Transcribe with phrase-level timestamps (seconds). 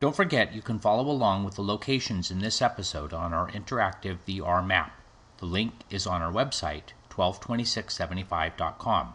[0.00, 4.16] Don't forget you can follow along with the locations in this episode on our interactive
[4.26, 4.98] VR map.
[5.36, 9.14] The link is on our website, 122675.com.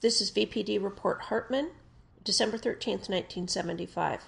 [0.00, 1.70] This is VPD Report Hartman,
[2.24, 4.24] December 13th, 1975.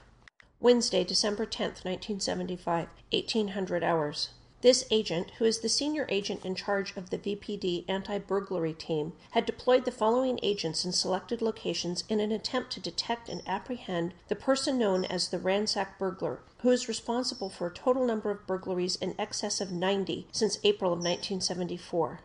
[0.60, 4.30] Wednesday, December 10th, 1975, 1800 hours.
[4.66, 9.12] This agent, who is the senior agent in charge of the VPD anti burglary team,
[9.30, 14.12] had deployed the following agents in selected locations in an attempt to detect and apprehend
[14.26, 18.44] the person known as the ransack burglar, who is responsible for a total number of
[18.48, 22.22] burglaries in excess of 90 since April of 1974.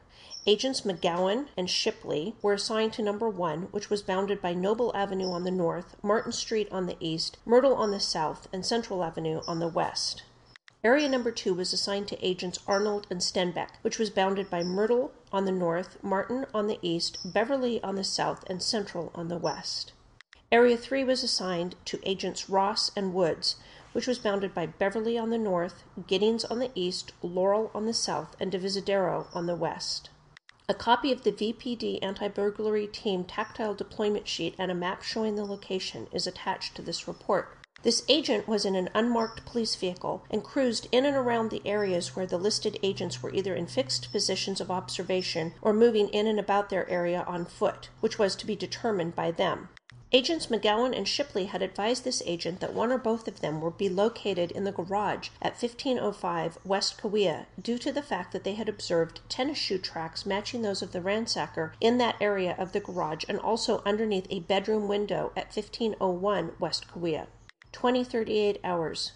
[0.47, 5.29] Agents McGowan and Shipley were assigned to number one, which was bounded by Noble Avenue
[5.29, 9.41] on the north, Martin Street on the east, Myrtle on the south, and Central Avenue
[9.45, 10.23] on the west.
[10.83, 15.11] Area number two was assigned to agents Arnold and Stenbeck, which was bounded by Myrtle
[15.31, 19.37] on the north, Martin on the east, Beverly on the south, and Central on the
[19.37, 19.93] west.
[20.51, 23.57] Area three was assigned to agents Ross and Woods,
[23.93, 27.93] which was bounded by Beverly on the north, Giddings on the east, Laurel on the
[27.93, 30.09] south, and Divisadero on the west.
[30.67, 35.35] A copy of the VPD anti burglary team tactile deployment sheet and a map showing
[35.35, 37.57] the location is attached to this report.
[37.83, 42.15] This agent was in an unmarked police vehicle and cruised in and around the areas
[42.15, 46.39] where the listed agents were either in fixed positions of observation or moving in and
[46.39, 49.69] about their area on foot, which was to be determined by them.
[50.13, 53.79] Agents McGowan and Shipley had advised this agent that one or both of them would
[53.79, 58.53] be located in the garage at 1505 West Kaweah due to the fact that they
[58.53, 62.79] had observed tennis shoe tracks matching those of the ransacker in that area of the
[62.79, 67.25] garage and also underneath a bedroom window at 1501 West Kaweah.
[67.71, 69.13] 2038 hours.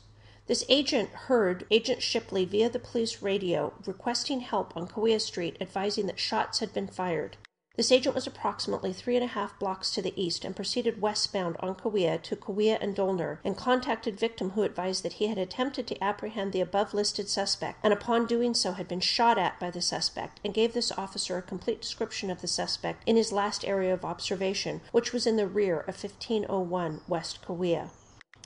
[0.47, 6.05] This agent heard Agent Shipley via the police radio requesting help on Kaweah Street, advising
[6.05, 7.38] that shots had been fired.
[7.75, 11.57] This agent was approximately three and a half blocks to the east and proceeded westbound
[11.59, 15.85] on Kaweah to Kaweah and Dolner and contacted victim who advised that he had attempted
[15.87, 19.72] to apprehend the above listed suspect and upon doing so had been shot at by
[19.72, 23.66] the suspect and gave this officer a complete description of the suspect in his last
[23.66, 27.89] area of observation, which was in the rear of 1501 West Kaweah.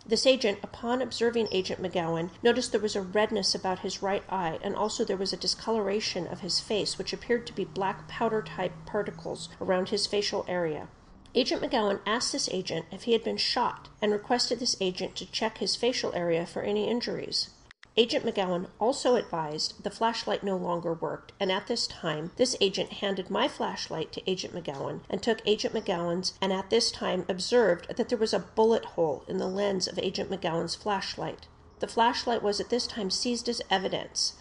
[0.06, 4.58] This agent, upon observing Agent McGowan, noticed there was a redness about his right eye,
[4.64, 8.42] and also there was a discoloration of his face, which appeared to be black powder
[8.42, 10.88] type particles around his facial area.
[11.36, 15.32] Agent McGowan asked this agent if he had been shot and requested this agent to
[15.32, 17.50] check his facial area for any injuries.
[18.00, 22.94] Agent McGowan also advised the flashlight no longer worked, and at this time, this agent
[22.94, 27.94] handed my flashlight to Agent McGowan and took Agent McGowan's, and at this time observed
[27.94, 31.48] that there was a bullet hole in the lens of Agent McGowan's flashlight.
[31.80, 34.36] The flashlight was at this time seized as evidence.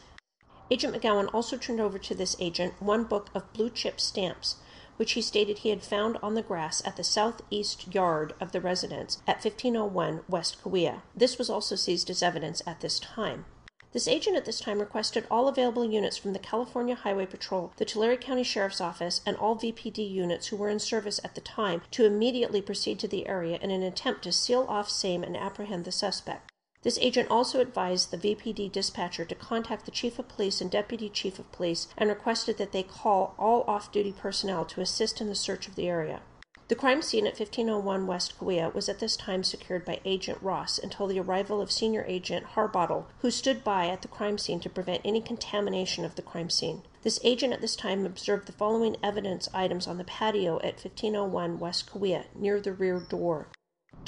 [0.71, 4.55] Agent McGowan also turned over to this agent one book of blue chip stamps,
[4.99, 8.61] which he stated he had found on the grass at the southeast yard of the
[8.61, 11.01] residence at 1501 West Kaweah.
[11.17, 13.47] This was also seized as evidence at this time.
[13.93, 17.87] This agent at this time requested all available units from the California Highway Patrol, the
[17.87, 21.81] Tulare County Sheriff's Office, and all VPD units who were in service at the time
[21.93, 25.87] to immediately proceed to the area in an attempt to seal off same and apprehend
[25.87, 26.48] the suspect.
[26.83, 31.09] This agent also advised the VPD dispatcher to contact the Chief of Police and Deputy
[31.09, 35.27] Chief of Police and requested that they call all off duty personnel to assist in
[35.27, 36.21] the search of the area.
[36.69, 40.79] The crime scene at 1501 West Kaweah was at this time secured by Agent Ross
[40.79, 44.71] until the arrival of Senior Agent Harbottle, who stood by at the crime scene to
[44.71, 46.83] prevent any contamination of the crime scene.
[47.03, 51.59] This agent at this time observed the following evidence items on the patio at 1501
[51.59, 53.49] West Kaweah near the rear door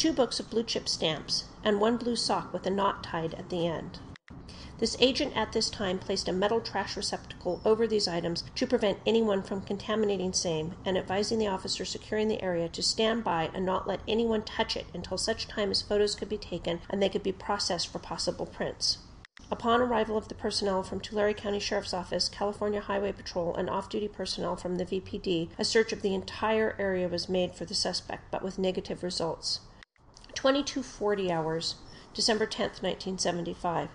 [0.01, 3.51] two books of blue chip stamps, and one blue sock with a knot tied at
[3.51, 3.99] the end.
[4.79, 8.99] This agent at this time placed a metal trash receptacle over these items to prevent
[9.05, 13.67] anyone from contaminating same and advising the officer securing the area to stand by and
[13.67, 17.11] not let anyone touch it until such time as photos could be taken and they
[17.11, 18.97] could be processed for possible prints.
[19.51, 23.91] Upon arrival of the personnel from Tulare County Sheriff's Office, California Highway Patrol, and off
[23.91, 27.75] duty personnel from the VPD, a search of the entire area was made for the
[27.75, 29.61] suspect, but with negative results.
[30.35, 31.77] 2240 hours,
[32.15, 33.89] December 10, 1975.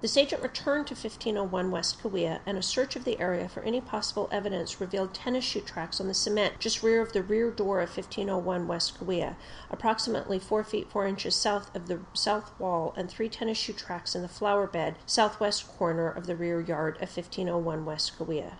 [0.00, 3.82] This agent returned to 1501 West Kaweah, and a search of the area for any
[3.82, 7.82] possible evidence revealed tennis shoe tracks on the cement just rear of the rear door
[7.82, 9.36] of 1501 West Kaweah,
[9.70, 14.14] approximately 4 feet 4 inches south of the south wall, and three tennis shoe tracks
[14.14, 18.54] in the flower bed southwest corner of the rear yard of 1501 West Kaweah.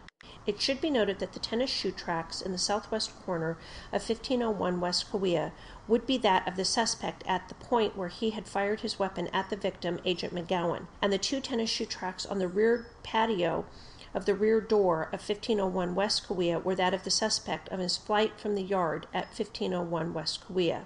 [0.46, 3.58] It should be noted that the tennis shoe tracks in the southwest corner
[3.92, 5.52] of 1501 West Kaweah
[5.86, 9.28] would be that of the suspect at the point where he had fired his weapon
[9.34, 13.66] at the victim, Agent McGowan, and the two tennis shoe tracks on the rear patio
[14.14, 17.98] of the rear door of 1501 West Kaweah were that of the suspect of his
[17.98, 20.84] flight from the yard at 1501 West Kaweah.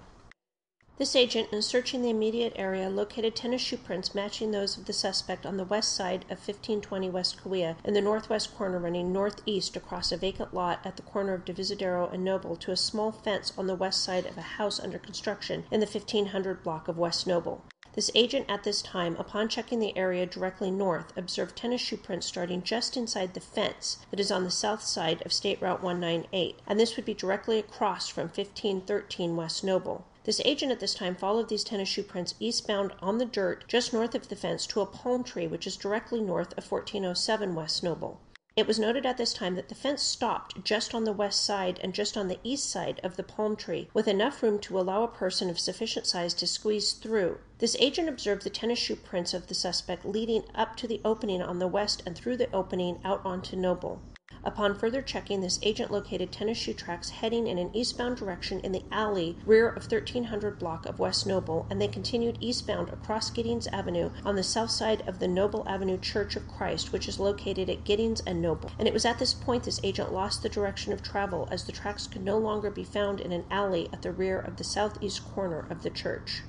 [0.96, 4.93] This agent, in searching the immediate area, located tennis shoe prints matching those of the
[4.93, 9.75] suspect on the west side of 1520 West Kaweah in the northwest corner running northeast
[9.75, 13.52] across a vacant lot at the corner of Divisadero and Noble to a small fence
[13.58, 17.26] on the west side of a house under construction in the 1500 block of West
[17.26, 17.64] Noble.
[17.94, 22.29] This agent at this time, upon checking the area directly north, observed tennis shoe prints
[22.29, 26.61] starting just inside the fence that is on the south side of State Route 198,
[26.69, 30.06] and this would be directly across from 1513 West Noble.
[30.25, 33.93] This agent at this time followed these tennis shoe prints eastbound on the dirt just
[33.93, 37.82] north of the fence to a palm tree which is directly north of 1407 West
[37.82, 38.23] Noble.
[38.56, 41.79] It was noted at this time that the fence stopped just on the west side
[41.82, 45.03] and just on the east side of the palm tree, with enough room to allow
[45.03, 47.41] a person of sufficient size to squeeze through.
[47.59, 51.43] This agent observed the tennis shoe prints of the suspect leading up to the opening
[51.43, 54.00] on the west and through the opening out onto Noble.
[54.46, 58.73] Upon further checking, this agent located tennis shoe tracks heading in an eastbound direction in
[58.73, 63.67] the alley rear of 1300 block of West Noble, and they continued eastbound across Giddings
[63.69, 67.70] Avenue on the south side of the Noble Avenue Church of Christ, which is located
[67.70, 68.70] at Giddings and Noble.
[68.79, 71.73] And it was at this point this agent lost the direction of travel as the
[71.73, 75.25] tracks could no longer be found in an alley at the rear of the southeast
[75.25, 76.43] corner of the church.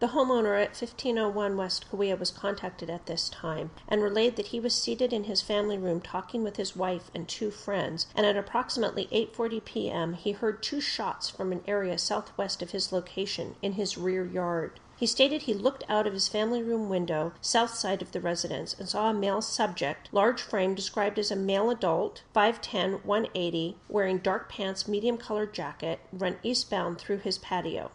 [0.00, 4.58] The homeowner at 1501 West Kaweah was contacted at this time and relayed that he
[4.58, 8.34] was seated in his family room talking with his wife and two friends, and at
[8.34, 10.14] approximately 8:40 p.m.
[10.14, 14.80] he heard two shots from an area southwest of his location in his rear yard.
[14.96, 18.74] He stated he looked out of his family room window, south side of the residence,
[18.78, 24.16] and saw a male subject, large frame, described as a male adult, 5'10, 180, wearing
[24.16, 27.90] dark pants, medium colored jacket, run eastbound through his patio.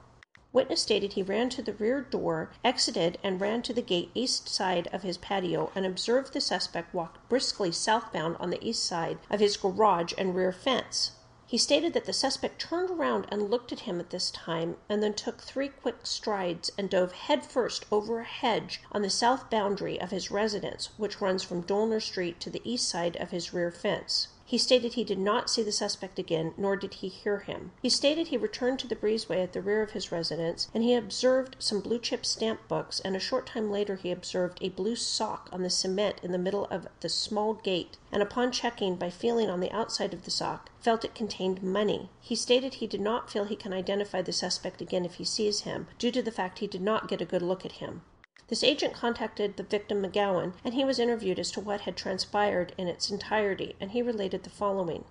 [0.56, 4.48] Witness stated he ran to the rear door, exited, and ran to the gate east
[4.48, 9.18] side of his patio and observed the suspect walk briskly southbound on the east side
[9.30, 11.12] of his garage and rear fence.
[11.46, 15.04] He stated that the suspect turned around and looked at him at this time and
[15.04, 20.00] then took three quick strides and dove headfirst over a hedge on the south boundary
[20.00, 23.72] of his residence, which runs from Dolner Street to the east side of his rear
[23.72, 24.30] fence.
[24.48, 27.72] He stated he did not see the suspect again, nor did he hear him.
[27.82, 30.94] He stated he returned to the breezeway at the rear of his residence, and he
[30.94, 34.96] observed some blue chip stamp books, and a short time later he observed a blue
[34.96, 39.10] sock on the cement in the middle of the small gate, and upon checking by
[39.10, 42.12] feeling on the outside of the sock, felt it contained money.
[42.22, 45.62] He stated he did not feel he can identify the suspect again if he sees
[45.62, 48.04] him, due to the fact he did not get a good look at him.
[48.48, 52.74] This agent contacted the victim McGowan, and he was interviewed as to what had transpired
[52.78, 55.06] in its entirety, and he related the following.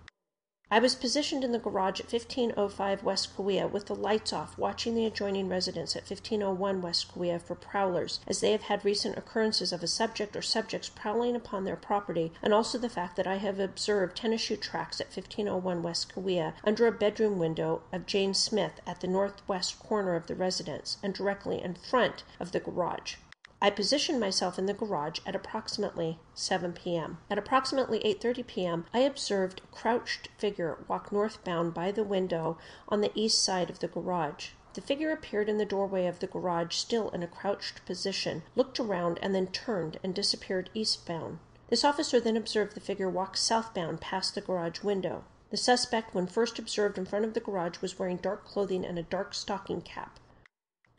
[0.70, 4.94] I was positioned in the garage at 1505 West Kaweah with the lights off, watching
[4.94, 9.72] the adjoining residence at 1501 West Kaweah for prowlers, as they have had recent occurrences
[9.72, 13.36] of a subject or subjects prowling upon their property, and also the fact that I
[13.36, 18.32] have observed tennis shoe tracks at 1501 West Kaweah under a bedroom window of Jane
[18.32, 23.16] Smith at the northwest corner of the residence, and directly in front of the garage.
[23.64, 27.16] I positioned myself in the garage at approximately 7 p.m.
[27.30, 28.84] At approximately 8:30 p.m.
[28.92, 32.58] I observed a crouched figure walk northbound by the window
[32.90, 34.50] on the east side of the garage.
[34.74, 38.78] The figure appeared in the doorway of the garage still in a crouched position, looked
[38.78, 41.38] around, and then turned and disappeared eastbound.
[41.68, 45.24] This officer then observed the figure walk southbound past the garage window.
[45.48, 48.98] The suspect, when first observed in front of the garage, was wearing dark clothing and
[48.98, 50.20] a dark stocking cap.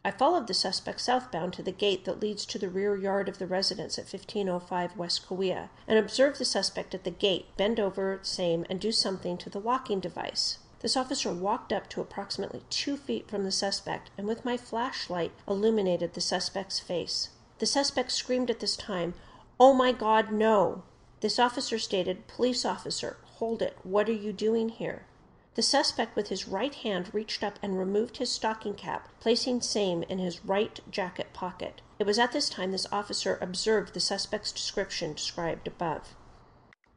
[0.06, 3.40] I followed the suspect southbound to the gate that leads to the rear yard of
[3.40, 8.20] the residence at 1505 West Kaweah, and observed the suspect at the gate bend over
[8.22, 10.60] same and do something to the locking device.
[10.82, 15.32] This officer walked up to approximately two feet from the suspect and with my flashlight
[15.48, 17.30] illuminated the suspect's face.
[17.58, 19.16] The suspect screamed at this time,
[19.60, 20.84] Oh my God, no!
[21.22, 25.08] This officer stated, Police officer, hold it, what are you doing here?
[25.56, 30.04] The suspect with his right hand reached up and removed his stocking cap, placing same
[30.04, 31.82] in his right jacket pocket.
[31.98, 36.14] It was at this time this officer observed the suspect's description described above.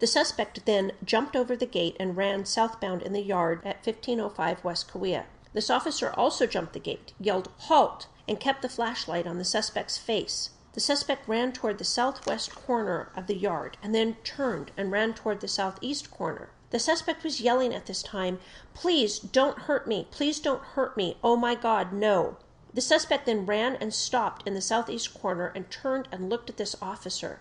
[0.01, 4.65] The suspect then jumped over the gate and ran southbound in the yard at 1505
[4.65, 5.27] West Kaweah.
[5.53, 9.99] This officer also jumped the gate, yelled "Halt!" and kept the flashlight on the suspect's
[9.99, 10.51] face.
[10.73, 15.15] The suspect ran toward the southwest corner of the yard and then turned and ran
[15.15, 16.51] toward the southeast corner.
[16.71, 18.41] The suspect was yelling at this time,
[18.75, 20.07] Please don't hurt me!
[20.11, 21.17] Please don't hurt me!
[21.25, 22.37] Oh my God, no!
[22.75, 26.59] The suspect then ran and stopped in the southeast corner and turned and looked at
[26.59, 27.41] this officer.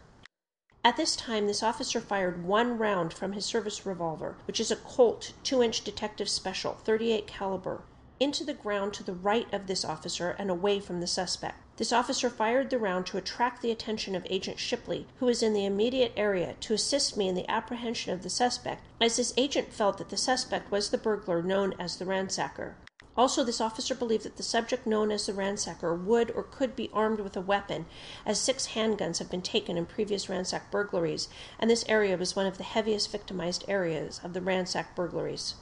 [0.82, 4.78] At this time this officer fired one round from his service revolver, which is a
[4.78, 7.82] Colt 2-inch Detective Special 38 caliber,
[8.22, 11.62] into the ground to the right of this officer and away from the suspect.
[11.78, 15.54] This officer fired the round to attract the attention of Agent Shipley, who was in
[15.54, 19.72] the immediate area, to assist me in the apprehension of the suspect, as this agent
[19.72, 22.74] felt that the suspect was the burglar known as the ransacker.
[23.16, 26.90] Also, this officer believed that the subject known as the ransacker would or could be
[26.94, 27.86] armed with a weapon,
[28.26, 31.28] as six handguns have been taken in previous ransack burglaries,
[31.60, 35.54] and this area was one of the heaviest victimized areas of the ransack burglaries.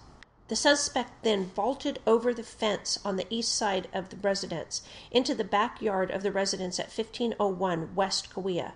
[0.48, 5.34] The suspect then vaulted over the fence on the east side of the residence into
[5.34, 8.74] the back yard of the residence at 1501 West Kaweah.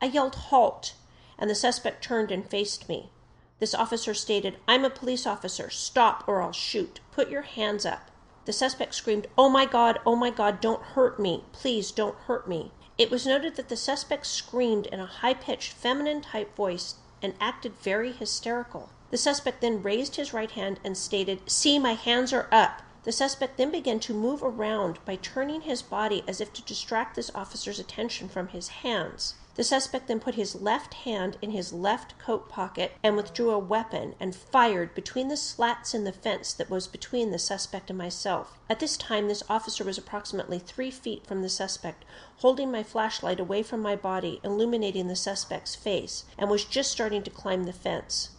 [0.00, 0.94] I yelled, Halt!
[1.38, 3.10] and the suspect turned and faced me.
[3.58, 5.68] This officer stated, I'm a police officer.
[5.68, 7.00] Stop or I'll shoot.
[7.12, 8.10] Put your hands up.
[8.46, 11.44] The suspect screamed, Oh my God, oh my God, don't hurt me.
[11.52, 12.72] Please don't hurt me.
[12.96, 17.34] It was noted that the suspect screamed in a high pitched feminine type voice and
[17.40, 18.90] acted very hysterical.
[19.14, 22.82] The suspect then raised his right hand and stated, See, my hands are up.
[23.04, 27.14] The suspect then began to move around by turning his body as if to distract
[27.14, 29.36] this officer's attention from his hands.
[29.54, 33.58] The suspect then put his left hand in his left coat pocket and withdrew a
[33.60, 37.96] weapon and fired between the slats in the fence that was between the suspect and
[37.96, 38.58] myself.
[38.68, 42.04] At this time, this officer was approximately three feet from the suspect,
[42.38, 47.22] holding my flashlight away from my body, illuminating the suspect's face, and was just starting
[47.22, 48.30] to climb the fence.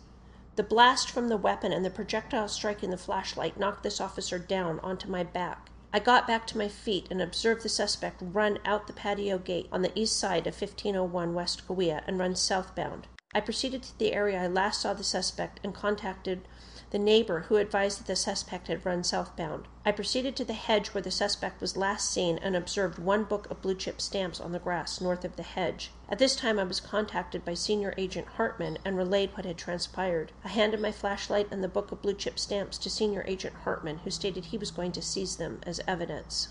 [0.56, 4.80] The blast from the weapon and the projectile striking the flashlight knocked this officer down
[4.80, 5.70] onto my back.
[5.92, 9.68] I got back to my feet and observed the suspect run out the patio gate
[9.70, 13.08] on the east side of 1501 West Kaweah and run southbound.
[13.34, 16.48] I proceeded to the area I last saw the suspect and contacted
[16.96, 19.68] the neighbor who advised that the suspect had run southbound.
[19.86, 23.52] I proceeded to the hedge where the suspect was last seen and observed one book
[23.52, 25.92] of blue chip stamps on the grass north of the hedge.
[26.08, 30.32] At this time I was contacted by Senior Agent Hartman and relayed what had transpired.
[30.46, 33.98] I handed my flashlight and the book of blue chip stamps to Senior Agent Hartman,
[34.06, 36.48] who stated he was going to seize them as evidence.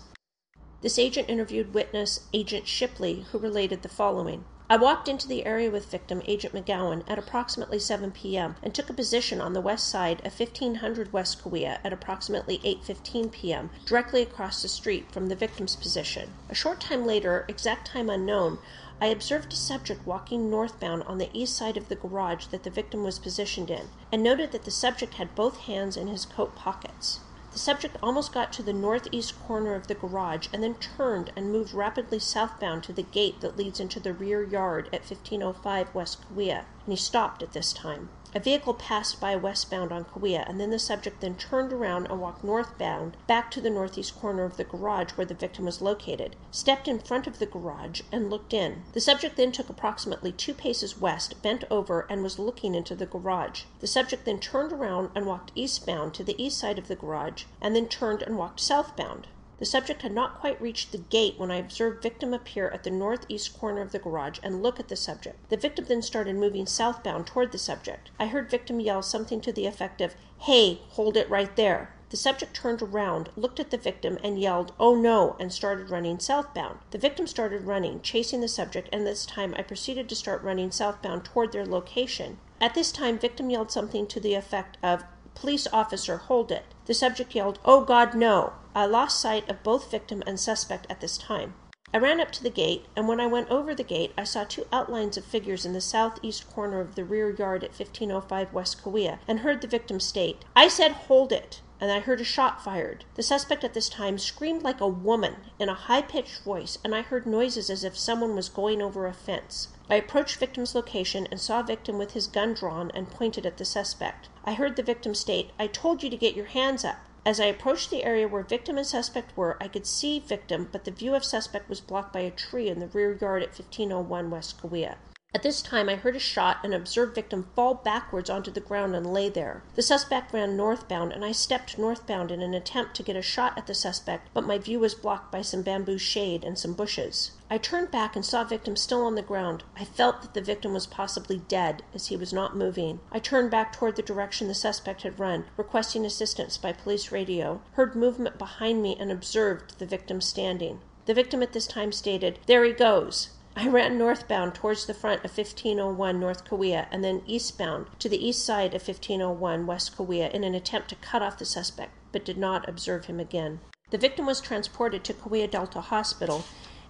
[0.81, 4.45] This agent interviewed witness Agent Shipley, who related the following.
[4.67, 8.55] I walked into the area with victim Agent McGowan at approximately 7 p.m.
[8.63, 13.31] and took a position on the west side of 1500 West Kaweah at approximately 8:15
[13.31, 16.33] p.m., directly across the street from the victim's position.
[16.49, 18.57] A short time later, exact time unknown,
[18.99, 22.71] I observed a subject walking northbound on the east side of the garage that the
[22.71, 26.55] victim was positioned in, and noted that the subject had both hands in his coat
[26.55, 27.19] pockets.
[27.55, 31.53] The subject almost got to the northeast corner of the garage and then turned and
[31.53, 36.17] moved rapidly southbound to the gate that leads into the rear yard at 1505 West
[36.27, 38.09] Kaweah, and he stopped at this time.
[38.35, 42.19] A vehicle passed by westbound on Kaweah, and then the subject then turned around and
[42.19, 46.35] walked northbound back to the northeast corner of the garage where the victim was located,
[46.51, 48.83] stepped in front of the garage, and looked in.
[48.91, 53.05] The subject then took approximately two paces west, bent over, and was looking into the
[53.05, 53.63] garage.
[53.79, 57.45] The subject then turned around and walked eastbound to the east side of the garage,
[57.61, 59.27] and then turned and walked southbound.
[59.57, 62.91] The subject had not quite reached the gate when I observed victim appear at the
[62.91, 65.49] northeast corner of the garage and look at the subject.
[65.49, 68.11] The victim then started moving southbound toward the subject.
[68.19, 71.93] I heard victim yell something to the effect of, Hey, hold it right there.
[72.09, 76.19] The subject turned around, looked at the victim, and yelled, Oh no, and started running
[76.19, 76.79] southbound.
[76.91, 80.71] The victim started running, chasing the subject, and this time I proceeded to start running
[80.71, 82.39] southbound toward their location.
[82.59, 86.65] At this time, victim yelled something to the effect of, Police officer, hold it.
[86.85, 88.53] The subject yelled, Oh God, no.
[88.75, 91.55] I lost sight of both victim and suspect at this time.
[91.93, 94.43] I ran up to the gate, and when I went over the gate, I saw
[94.43, 98.83] two outlines of figures in the southeast corner of the rear yard at 1505 West
[98.83, 102.63] Kaweah, and heard the victim state, I said, hold it and I heard a shot
[102.63, 103.03] fired.
[103.15, 106.95] The suspect at this time screamed like a woman in a high pitched voice, and
[106.95, 109.69] I heard noises as if someone was going over a fence.
[109.89, 113.65] I approached victim's location and saw victim with his gun drawn and pointed at the
[113.65, 114.29] suspect.
[114.45, 116.97] I heard the victim state, I told you to get your hands up.
[117.25, 120.85] As I approached the area where victim and suspect were, I could see victim, but
[120.85, 124.29] the view of suspect was blocked by a tree in the rear yard at 1501
[124.29, 124.97] West Kaweah.
[125.35, 128.95] At this time I heard a shot and observed victim fall backwards onto the ground
[128.95, 129.63] and lay there.
[129.75, 133.57] The suspect ran northbound and I stepped northbound in an attempt to get a shot
[133.57, 137.31] at the suspect, but my view was blocked by some bamboo shade and some bushes.
[137.49, 139.65] I turned back and saw victim still on the ground.
[139.75, 143.01] I felt that the victim was possibly dead, as he was not moving.
[143.11, 147.61] I turned back toward the direction the suspect had run, requesting assistance by police radio,
[147.73, 150.79] heard movement behind me, and observed the victim standing.
[151.07, 153.31] The victim at this time stated, There he goes.
[153.57, 158.27] I ran northbound towards the front of 1501 North Kaweah and then eastbound to the
[158.27, 162.25] east side of 1501 West Kaweah in an attempt to cut off the suspect, but
[162.25, 163.61] did not observe him again.
[163.91, 166.43] The victim was transported to Kaweah Delta Hospital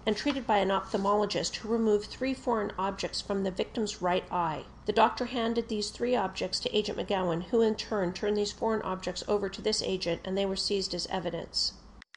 [0.04, 4.64] and treated by an ophthalmologist who removed three foreign objects from the victim's right eye.
[4.86, 8.82] The doctor handed these three objects to Agent McGowan, who in turn turned these foreign
[8.82, 11.74] objects over to this agent, and they were seized as evidence.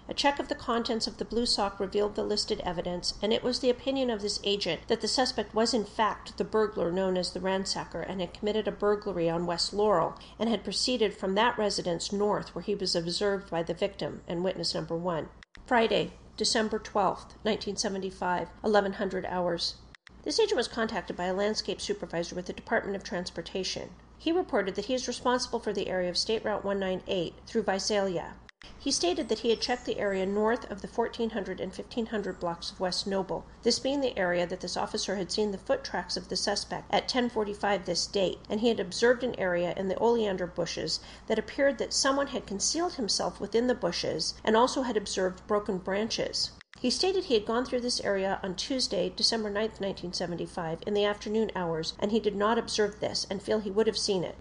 [0.09, 3.43] A check of the contents of the blue sock revealed the listed evidence, and it
[3.43, 7.15] was the opinion of this agent that the suspect was in fact the burglar known
[7.15, 11.35] as the ransacker and had committed a burglary on West Laurel and had proceeded from
[11.35, 15.29] that residence north where he was observed by the victim and witness number one.
[15.67, 19.75] Friday, December 12th, 1975, 1100 hours.
[20.23, 23.91] This agent was contacted by a landscape supervisor with the Department of Transportation.
[24.17, 28.33] He reported that he is responsible for the area of State Route 198 through Visalia.
[28.81, 32.71] He stated that he had checked the area north of the 1400 and 1500 blocks
[32.71, 36.17] of West Noble, this being the area that this officer had seen the foot tracks
[36.17, 39.97] of the suspect at 1045 this date, and he had observed an area in the
[39.97, 44.97] oleander bushes that appeared that someone had concealed himself within the bushes and also had
[44.97, 46.51] observed broken branches.
[46.81, 51.05] He stated he had gone through this area on Tuesday, December 9, 1975, in the
[51.05, 54.37] afternoon hours, and he did not observe this and feel he would have seen it.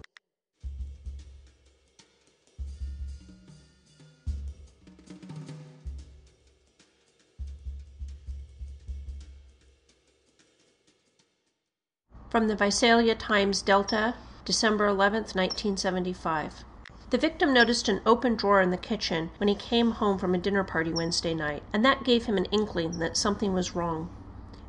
[12.31, 16.63] From the Visalia Times Delta, December 11, 1975.
[17.09, 20.39] The victim noticed an open drawer in the kitchen when he came home from a
[20.39, 24.11] dinner party Wednesday night, and that gave him an inkling that something was wrong.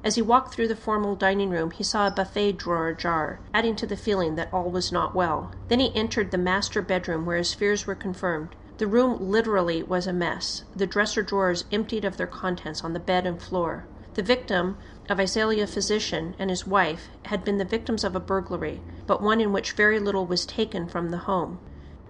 [0.05, 3.75] As he walked through the formal dining room, he saw a buffet drawer ajar, adding
[3.75, 5.51] to the feeling that all was not well.
[5.67, 8.55] Then he entered the master bedroom where his fears were confirmed.
[8.77, 13.01] The room literally was a mess, the dresser drawers emptied of their contents on the
[13.01, 13.85] bed and floor.
[14.13, 14.77] The victim,
[15.09, 19.41] a Visalia physician, and his wife had been the victims of a burglary, but one
[19.41, 21.57] in which very little was taken from the home.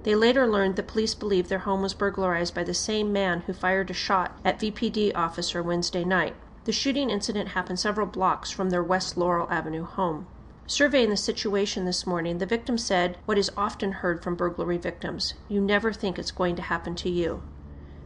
[0.03, 3.53] They later learned the police believed their home was burglarized by the same man who
[3.53, 6.35] fired a shot at VPD officer Wednesday night.
[6.65, 10.27] The shooting incident happened several blocks from their West Laurel Avenue home.
[10.67, 15.33] Surveying the situation this morning, the victim said what is often heard from burglary victims
[15.47, 17.41] you never think it's going to happen to you.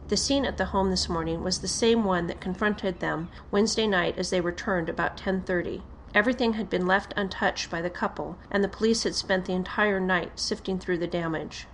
[0.08, 3.86] The scene at the home this morning was the same one that confronted them Wednesday
[3.86, 5.80] night as they returned about 10:30.
[6.14, 9.98] Everything had been left untouched by the couple, and the police had spent the entire
[9.98, 11.68] night sifting through the damage.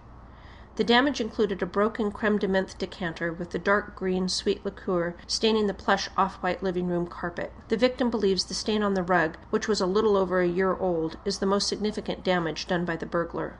[0.76, 5.16] The damage included a broken creme de menthe decanter with the dark green sweet liqueur
[5.26, 7.52] staining the plush off white living room carpet.
[7.66, 10.76] The victim believes the stain on the rug, which was a little over a year
[10.76, 13.58] old, is the most significant damage done by the burglar.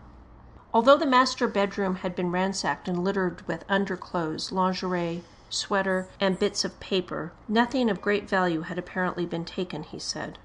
[0.72, 6.64] Although the master bedroom had been ransacked and littered with underclothes, lingerie, sweater, and bits
[6.64, 10.38] of paper, nothing of great value had apparently been taken, he said.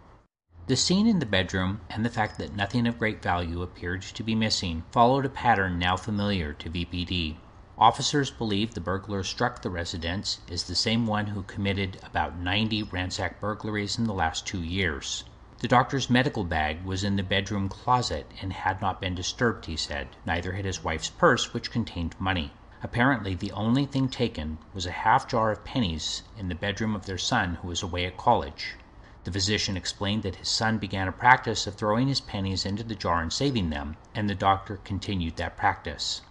[0.66, 4.24] The scene in the bedroom and the fact that nothing of great value appeared to
[4.24, 7.36] be missing followed a pattern now familiar to VPD.
[7.78, 12.82] Officers believe the burglar struck the residence is the same one who committed about 90
[12.84, 15.26] ransacked burglaries in the last two years.
[15.60, 19.78] The doctor's medical bag was in the bedroom closet and had not been disturbed, he
[19.78, 20.10] said.
[20.26, 22.52] Neither had his wife's purse, which contained money.
[22.84, 27.06] Apparently, the only thing taken was a half jar of pennies in the bedroom of
[27.06, 28.76] their son who was away at college.
[29.24, 32.94] The physician explained that his son began a practice of throwing his pennies into the
[32.94, 36.22] jar and saving them, and the doctor continued that practice.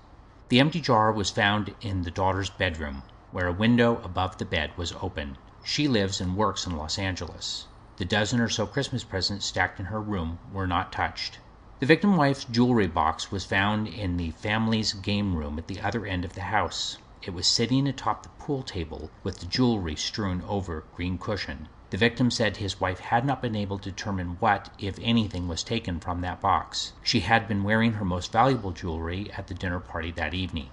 [0.51, 4.73] The empty jar was found in the daughter's bedroom, where a window above the bed
[4.77, 5.39] was open.
[5.65, 7.69] She lives and works in Los Angeles.
[7.97, 11.39] The dozen or so Christmas presents stacked in her room were not touched.
[11.79, 16.05] The victim wife's jewelry box was found in the family's game room at the other
[16.05, 16.99] end of the house.
[17.23, 21.69] It was sitting atop the pool table with the jewelry strewn over green cushion.
[21.91, 25.63] The victim said his wife had not been able to determine what, if anything, was
[25.63, 26.95] taken from that box.
[27.01, 30.71] She had been wearing her most valuable jewelry at the dinner party that evening.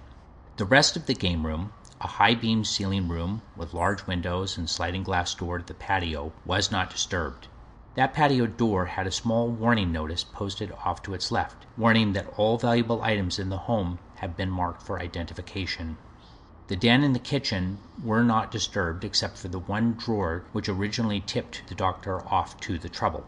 [0.56, 1.72] The rest of the game room,
[2.04, 6.32] a high beamed ceiling room with large windows and sliding glass door to the patio,
[6.44, 7.46] was not disturbed.
[7.94, 12.26] That patio door had a small warning notice posted off to its left, warning that
[12.36, 15.96] all valuable items in the home had been marked for identification.
[16.66, 21.20] The den and the kitchen were not disturbed except for the one drawer which originally
[21.20, 23.26] tipped the doctor off to the trouble.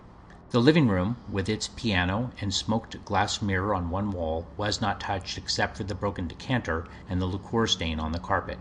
[0.55, 5.01] The living room, with its piano and smoked glass mirror on one wall, was not
[5.01, 8.61] touched except for the broken decanter and the liqueur stain on the carpet.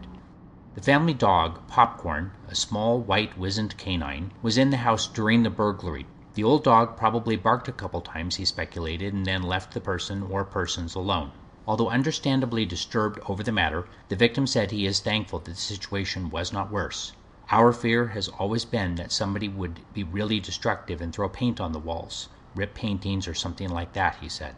[0.74, 5.52] The family dog, Popcorn, a small white wizened canine, was in the house during the
[5.52, 6.08] burglary.
[6.34, 10.24] The old dog probably barked a couple times, he speculated, and then left the person
[10.24, 11.30] or persons alone.
[11.68, 16.32] Although understandably disturbed over the matter, the victim said he is thankful that the situation
[16.32, 17.12] was not worse.
[17.52, 21.72] Our fear has always been that somebody would be really destructive and throw paint on
[21.72, 24.56] the walls, rip paintings or something like that, he said.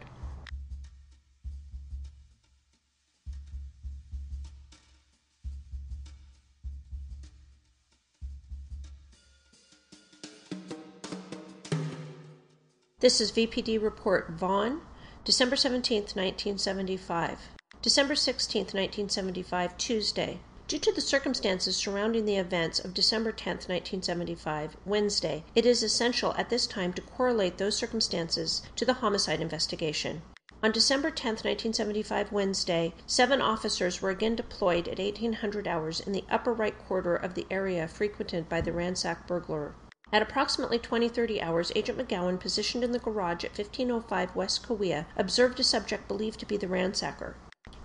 [13.00, 14.80] This is VPD Report Vaughn,
[15.22, 17.38] December 17, 1975.
[17.82, 20.40] December 16, 1975, Tuesday.
[20.68, 26.34] Due to the circumstances surrounding the events of December 10, 1975, Wednesday, it is essential
[26.36, 30.22] at this time to correlate those circumstances to the homicide investigation.
[30.64, 36.24] On December 10, 1975, Wednesday, seven officers were again deployed at 1800 hours in the
[36.28, 39.76] upper right quarter of the area frequented by the ransacked burglar.
[40.12, 45.60] At approximately 2030 hours, Agent McGowan, positioned in the garage at 1505 West Kaweah, observed
[45.60, 47.34] a subject believed to be the ransacker.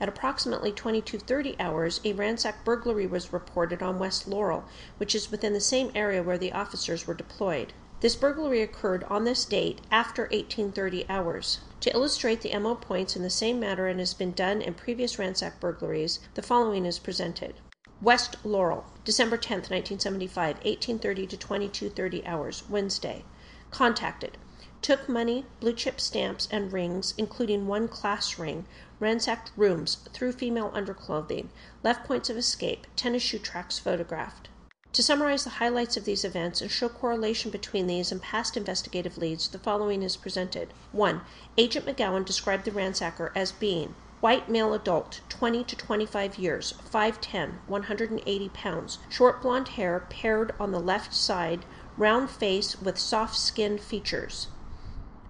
[0.02, 4.64] At approximately 2230 hours, a ransack burglary was reported on West Laurel,
[4.98, 7.72] which is within the same area where the officers were deployed.
[8.00, 11.60] This burglary occurred on this date after 1830 hours.
[11.82, 15.20] To illustrate the MO points in the same manner as has been done in previous
[15.20, 17.54] ransack burglaries, the following is presented.
[18.02, 23.24] West Laurel, December 10, 1975, 1830 to 2230 hours, Wednesday.
[23.70, 24.40] Contacted.
[24.82, 28.66] Took money, blue chip stamps, and rings, including one class ring,
[29.02, 31.50] ransacked rooms, threw female underclothing,
[31.84, 34.48] left points of escape, tennis shoe tracks photographed.
[34.94, 39.18] To summarize the highlights of these events and show correlation between these and past investigative
[39.18, 40.74] leads, the following is presented.
[40.92, 41.22] 1.
[41.58, 47.54] Agent McGowan described the ransacker as being white male adult, 20 to 25 years, 5'10,
[47.66, 51.66] 180 pounds, short blonde hair paired on the left side,
[51.98, 54.48] round face with soft skinned features.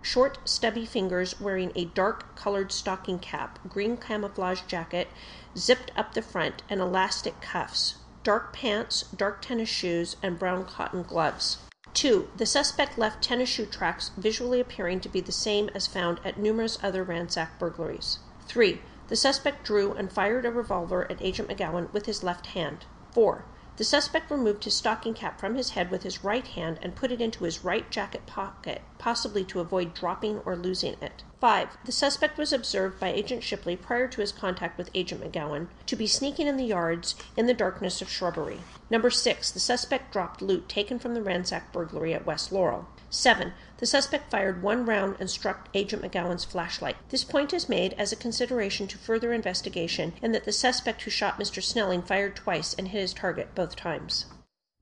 [0.01, 5.09] Short, stubby fingers wearing a dark colored stocking cap, green camouflage jacket
[5.55, 11.03] zipped up the front, and elastic cuffs dark pants, dark tennis shoes, and brown cotton
[11.03, 11.57] gloves.
[11.93, 12.29] 2.
[12.37, 16.39] The suspect left tennis shoe tracks visually appearing to be the same as found at
[16.39, 18.19] numerous other ransack burglaries.
[18.47, 18.81] 3.
[19.07, 22.85] The suspect drew and fired a revolver at Agent McGowan with his left hand.
[23.11, 23.43] 4.
[23.81, 27.11] The suspect removed his stocking cap from his head with his right hand and put
[27.11, 31.23] it into his right jacket pocket, possibly to avoid dropping or losing it.
[31.39, 31.79] 5.
[31.85, 35.95] The suspect was observed by Agent Shipley prior to his contact with Agent McGowan to
[35.95, 38.59] be sneaking in the yards in the darkness of shrubbery.
[38.91, 39.49] Number 6.
[39.49, 42.87] The suspect dropped loot taken from the ransacked burglary at West Laurel.
[43.09, 43.51] 7.
[43.81, 46.97] The suspect fired one round and struck Agent McGowan's flashlight.
[47.09, 51.09] This point is made as a consideration to further investigation, and that the suspect who
[51.09, 51.63] shot Mr.
[51.63, 54.27] Snelling fired twice and hit his target both times.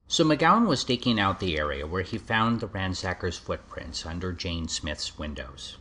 [0.06, 4.68] So McGowan was staking out the area where he found the ransacker's footprints under Jane
[4.68, 5.78] Smith's windows.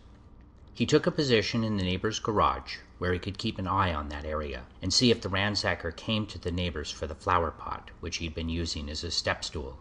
[0.73, 4.07] He took a position in the neighbor's garage where he could keep an eye on
[4.07, 7.91] that area and see if the ransacker came to the neighbors for the flower pot
[7.99, 9.77] which he'd been using as a step stool.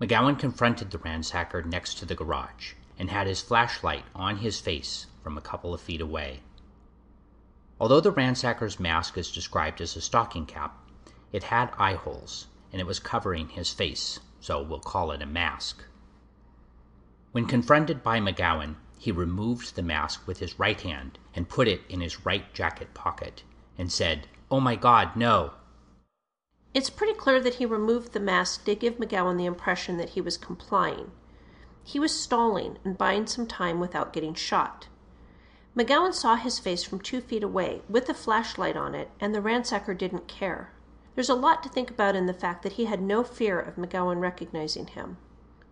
[0.00, 5.06] McGowan confronted the ransacker next to the garage and had his flashlight on his face
[5.22, 6.40] from a couple of feet away.
[7.80, 10.78] Although the ransacker's mask is described as a stocking cap,
[11.32, 15.26] it had eye holes and it was covering his face, so we'll call it a
[15.26, 15.84] mask.
[17.32, 21.82] When confronted by McGowan, he removed the mask with his right hand and put it
[21.88, 23.42] in his right jacket pocket
[23.78, 25.52] and said, Oh my God, no!
[26.76, 30.20] It's pretty clear that he removed the mask to give McGowan the impression that he
[30.20, 31.10] was complying.
[31.82, 34.86] He was stalling and buying some time without getting shot.
[35.74, 39.40] McGowan saw his face from two feet away, with a flashlight on it, and the
[39.40, 40.70] ransacker didn't care.
[41.14, 43.76] There's a lot to think about in the fact that he had no fear of
[43.76, 45.16] McGowan recognizing him.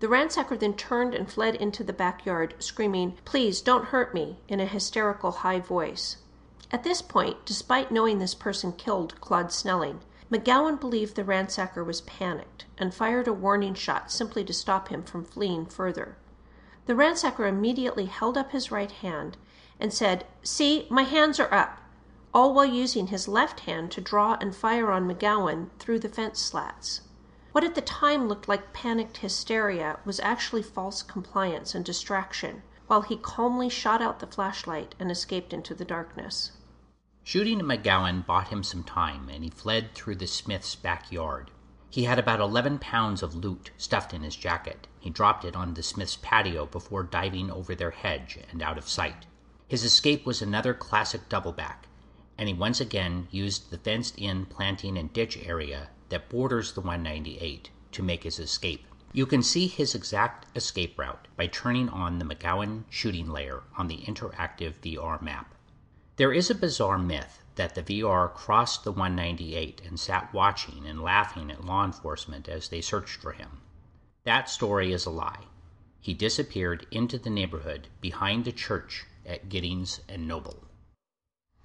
[0.01, 4.59] The ransacker then turned and fled into the backyard, screaming, Please don't hurt me, in
[4.59, 6.17] a hysterical high voice.
[6.71, 10.01] At this point, despite knowing this person killed Claude Snelling,
[10.35, 15.05] McGowan believed the ransacker was panicked and fired a warning shot simply to stop him
[15.05, 16.17] from fleeing further.
[16.87, 19.37] The ransacker immediately held up his right hand
[19.79, 21.79] and said, See, my hands are up,
[22.35, 26.41] all while using his left hand to draw and fire on McGowan through the fence
[26.41, 27.03] slats.
[27.53, 33.03] What at the time looked like panicked hysteria was actually false compliance and distraction, while
[33.03, 36.51] he calmly shot out the flashlight and escaped into the darkness.
[37.27, 41.51] Shooting McGowan bought him some time, and he fled through the Smith's backyard.
[41.89, 44.87] He had about 11 pounds of loot stuffed in his jacket.
[45.01, 48.87] He dropped it on the Smith's patio before diving over their hedge and out of
[48.87, 49.25] sight.
[49.67, 51.87] His escape was another classic doubleback,
[52.37, 56.83] and he once again used the fenced in planting and ditch area that borders the
[56.83, 58.85] 198 to make his escape.
[59.15, 63.89] You can see his exact escape route by turning on the McGowan shooting layer on
[63.89, 65.54] the interactive VR map.
[66.17, 71.03] There is a bizarre myth that the VR crossed the 198 and sat watching and
[71.03, 73.63] laughing at law enforcement as they searched for him.
[74.23, 75.47] That story is a lie.
[76.01, 80.63] He disappeared into the neighborhood behind the church at Giddings and Noble.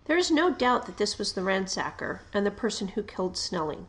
[0.05, 3.87] There is no doubt that this was the ransacker and the person who killed Snelling.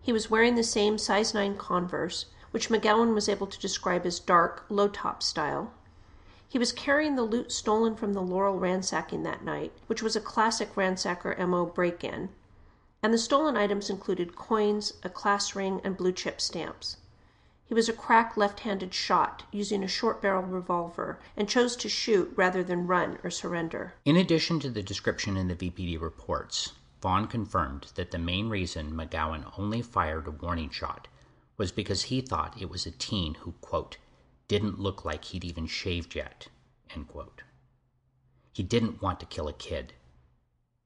[0.00, 4.20] He was wearing the same size 9 Converse, which McGowan was able to describe as
[4.20, 5.72] dark, low top style,
[6.52, 10.20] he was carrying the loot stolen from the Laurel ransacking that night, which was a
[10.20, 12.28] classic ransacker MO break in.
[13.02, 16.98] and the stolen items included coins, a class ring, and blue chip stamps.
[17.64, 21.88] He was a crack left handed shot, using a short barrel revolver, and chose to
[21.88, 23.94] shoot rather than run or surrender.
[24.04, 28.92] In addition to the description in the VPD reports, Vaughn confirmed that the main reason
[28.92, 31.08] McGowan only fired a warning shot
[31.56, 33.96] was because he thought it was a teen who, quote,
[34.48, 36.48] didn't look like he'd even shaved yet,
[36.94, 37.42] end quote.
[38.52, 39.94] He didn't want to kill a kid.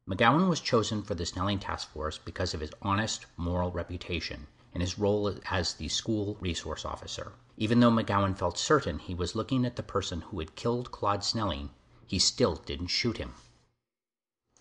[0.09, 4.83] McGowan was chosen for the Snelling Task Force because of his honest, moral reputation and
[4.83, 7.33] his role as the school resource officer.
[7.57, 11.25] Even though McGowan felt certain he was looking at the person who had killed Claude
[11.25, 11.71] Snelling,
[12.07, 13.35] he still didn't shoot him.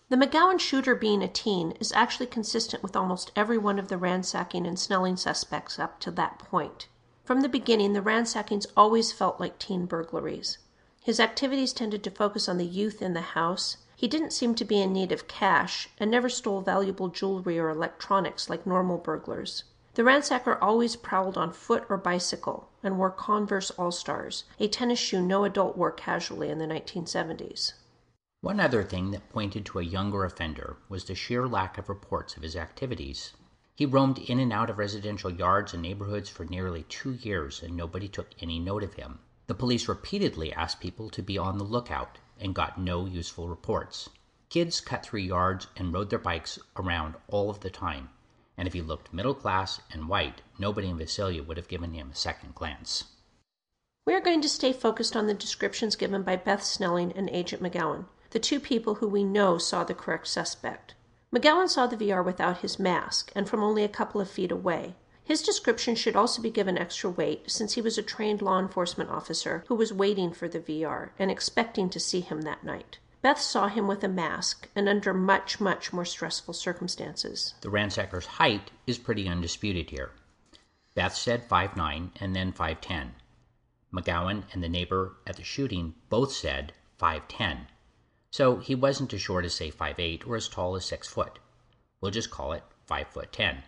[0.08, 3.98] The McGowan shooter being a teen is actually consistent with almost every one of the
[3.98, 6.88] ransacking and Snelling suspects up to that point.
[7.26, 10.58] From the beginning, the ransackings always felt like teen burglaries.
[11.02, 13.78] His activities tended to focus on the youth in the house.
[13.96, 17.68] He didn't seem to be in need of cash and never stole valuable jewelry or
[17.68, 19.64] electronics like normal burglars.
[19.94, 25.00] The ransacker always prowled on foot or bicycle and wore Converse All Stars, a tennis
[25.00, 27.72] shoe no adult wore casually in the 1970s.
[28.40, 32.36] One other thing that pointed to a younger offender was the sheer lack of reports
[32.36, 33.32] of his activities.
[33.76, 37.76] He roamed in and out of residential yards and neighborhoods for nearly two years, and
[37.76, 39.18] nobody took any note of him.
[39.48, 44.08] The police repeatedly asked people to be on the lookout and got no useful reports.
[44.48, 48.08] Kids cut through yards and rode their bikes around all of the time,
[48.56, 52.10] and if he looked middle class and white, nobody in Visalia would have given him
[52.10, 53.04] a second glance.
[54.06, 57.62] We are going to stay focused on the descriptions given by Beth Snelling and Agent
[57.62, 60.94] McGowan, the two people who we know saw the correct suspect.
[61.34, 64.94] McGowan saw the VR without his mask and from only a couple of feet away.
[65.24, 69.10] His description should also be given extra weight since he was a trained law enforcement
[69.10, 72.98] officer who was waiting for the VR and expecting to see him that night.
[73.22, 77.54] Beth saw him with a mask and under much, much more stressful circumstances.
[77.60, 80.12] The ransacker's height is pretty undisputed here.
[80.94, 83.08] Beth said 5'9 and then 5'10.
[83.92, 87.66] McGowan and the neighbor at the shooting both said 5'10.
[88.36, 91.38] So he wasn't as short as, say, 5'8 or as tall as 6 foot.
[92.02, 93.62] We'll just call it 5 foot 10.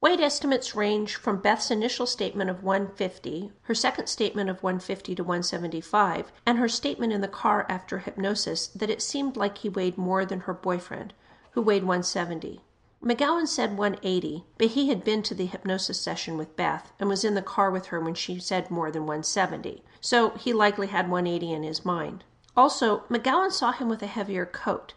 [0.00, 5.22] Weight estimates range from Beth's initial statement of 150, her second statement of 150 to
[5.22, 9.96] 175, and her statement in the car after hypnosis that it seemed like he weighed
[9.96, 11.14] more than her boyfriend,
[11.52, 12.62] who weighed 170.
[13.00, 17.24] McGowan said 180, but he had been to the hypnosis session with Beth and was
[17.24, 21.08] in the car with her when she said more than 170, so he likely had
[21.08, 22.24] 180 in his mind.
[22.56, 24.94] Also, McGowan saw him with a heavier coat.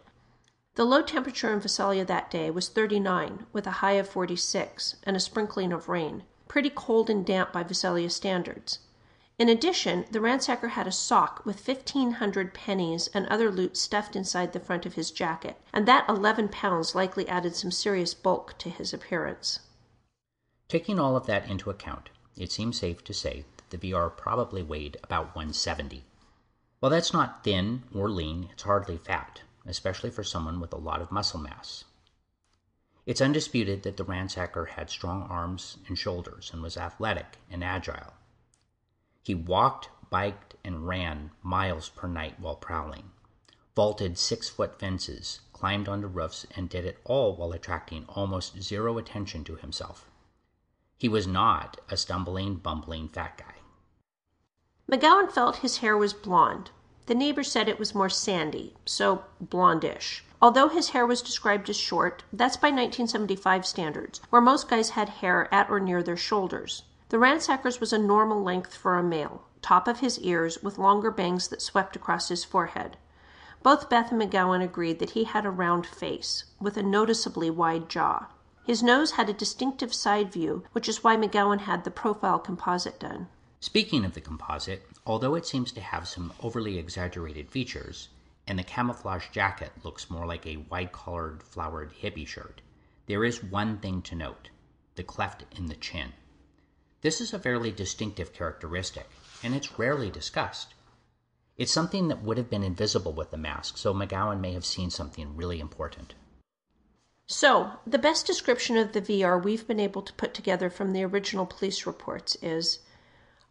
[0.76, 5.16] The low temperature in Visalia that day was 39, with a high of 46, and
[5.16, 8.80] a sprinkling of rain, pretty cold and damp by Visalia standards.
[9.38, 14.52] In addition, the ransacker had a sock with 1,500 pennies and other loot stuffed inside
[14.52, 18.70] the front of his jacket, and that 11 pounds likely added some serious bulk to
[18.70, 19.60] his appearance.
[20.68, 24.64] Taking all of that into account, it seems safe to say that the VR probably
[24.64, 26.04] weighed about 170.
[26.86, 31.02] While that's not thin or lean, it's hardly fat especially for someone with a lot
[31.02, 31.84] of muscle mass.
[33.08, 38.14] It's undisputed that the ransacker had strong arms and shoulders and was athletic and agile.
[39.24, 43.10] He walked, biked, and ran miles per night while prowling,
[43.76, 49.00] vaulted six foot fences, climbed onto roofs, and did it all while attracting almost zero
[49.00, 50.08] attention to himself.
[51.00, 53.56] He was not a stumbling, bumbling fat guy.
[54.88, 56.70] McGowan felt his hair was blond,
[57.08, 60.22] the neighbor said it was more sandy, so blondish.
[60.42, 65.10] Although his hair was described as short, that's by 1975 standards, where most guys had
[65.10, 66.84] hair at or near their shoulders.
[67.10, 71.12] The ransacker's was a normal length for a male, top of his ears, with longer
[71.12, 72.98] bangs that swept across his forehead.
[73.64, 77.90] Both Beth and McGowan agreed that he had a round face, with a noticeably wide
[77.90, 78.28] jaw.
[78.64, 83.00] His nose had a distinctive side view, which is why McGowan had the profile composite
[83.00, 83.28] done.
[83.60, 88.10] Speaking of the composite, although it seems to have some overly exaggerated features,
[88.48, 92.62] and the camouflage jacket looks more like a white collared flowered hippie shirt,
[93.08, 94.50] there is one thing to note
[94.96, 96.14] the cleft in the chin.
[97.02, 99.08] This is a fairly distinctive characteristic,
[99.44, 100.74] and it's rarely discussed.
[101.58, 104.90] It's something that would have been invisible with the mask, so McGowan may have seen
[104.90, 106.16] something really important.
[107.28, 111.04] So, the best description of the VR we've been able to put together from the
[111.04, 112.80] original police reports is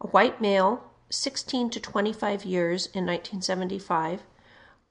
[0.01, 4.23] a white male, 16 to 25 years in 1975,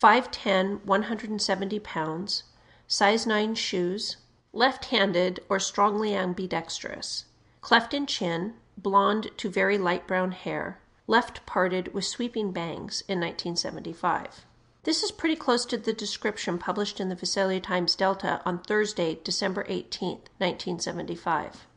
[0.01, 2.43] 5'10, 170 pounds,
[2.87, 4.17] size 9 shoes,
[4.51, 7.25] left handed or strongly ambidextrous,
[7.61, 13.19] cleft in chin, blonde to very light brown hair, left parted with sweeping bangs in
[13.19, 14.45] 1975.
[14.83, 19.17] This is pretty close to the description published in the Visalia Times Delta on Thursday,
[19.23, 21.67] December 18, 1975.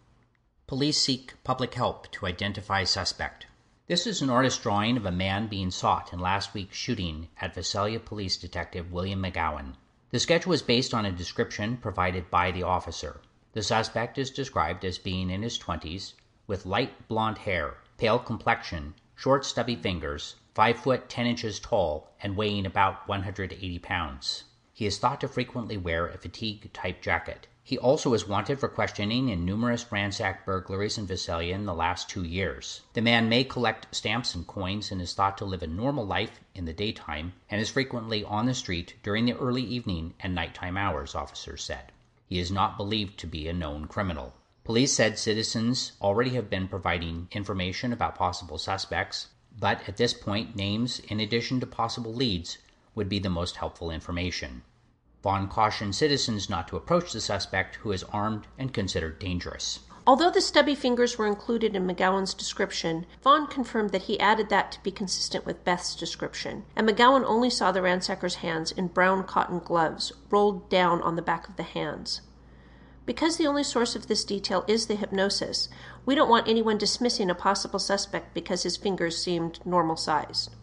[0.67, 3.47] Police seek public help to identify suspect.
[3.89, 7.55] This is an artist's drawing of a man being sought in last week's shooting at
[7.55, 9.75] Visalia Police Detective William McGowan.
[10.11, 13.21] The sketch was based on a description provided by the officer.
[13.53, 16.15] The suspect is described as being in his 20s,
[16.49, 22.37] with light blond hair, pale complexion, short stubby fingers, 5 foot 10 inches tall, and
[22.37, 24.43] weighing about 180 pounds.
[24.73, 27.47] He is thought to frequently wear a fatigue type jacket.
[27.69, 32.09] He also is wanted for questioning in numerous ransacked burglaries in Visalia in the last
[32.09, 32.83] two years.
[32.93, 36.39] The man may collect stamps and coins and is thought to live a normal life
[36.55, 40.77] in the daytime and is frequently on the street during the early evening and nighttime
[40.77, 41.91] hours, officers said.
[42.29, 44.35] He is not believed to be a known criminal.
[44.63, 49.27] Police said citizens already have been providing information about possible suspects,
[49.59, 52.59] but at this point, names, in addition to possible leads,
[52.95, 54.63] would be the most helpful information.
[55.27, 59.81] Vaughn cautioned citizens not to approach the suspect, who is armed and considered dangerous.
[60.07, 64.71] Although the stubby fingers were included in McGowan's description, Vaughn confirmed that he added that
[64.71, 69.25] to be consistent with Beth's description, and McGowan only saw the ransacker's hands in brown
[69.25, 72.21] cotton gloves rolled down on the back of the hands.
[73.05, 75.69] Because the only source of this detail is the hypnosis,
[76.05, 80.55] we don't want anyone dismissing a possible suspect because his fingers seemed normal sized.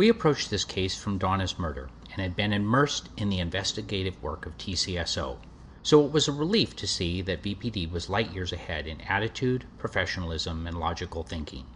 [0.00, 4.46] We approached this case from Donna's murder and had been immersed in the investigative work
[4.46, 5.36] of TCSO
[5.82, 9.66] so it was a relief to see that VPD was light years ahead in attitude,
[9.76, 11.66] professionalism, and logical thinking.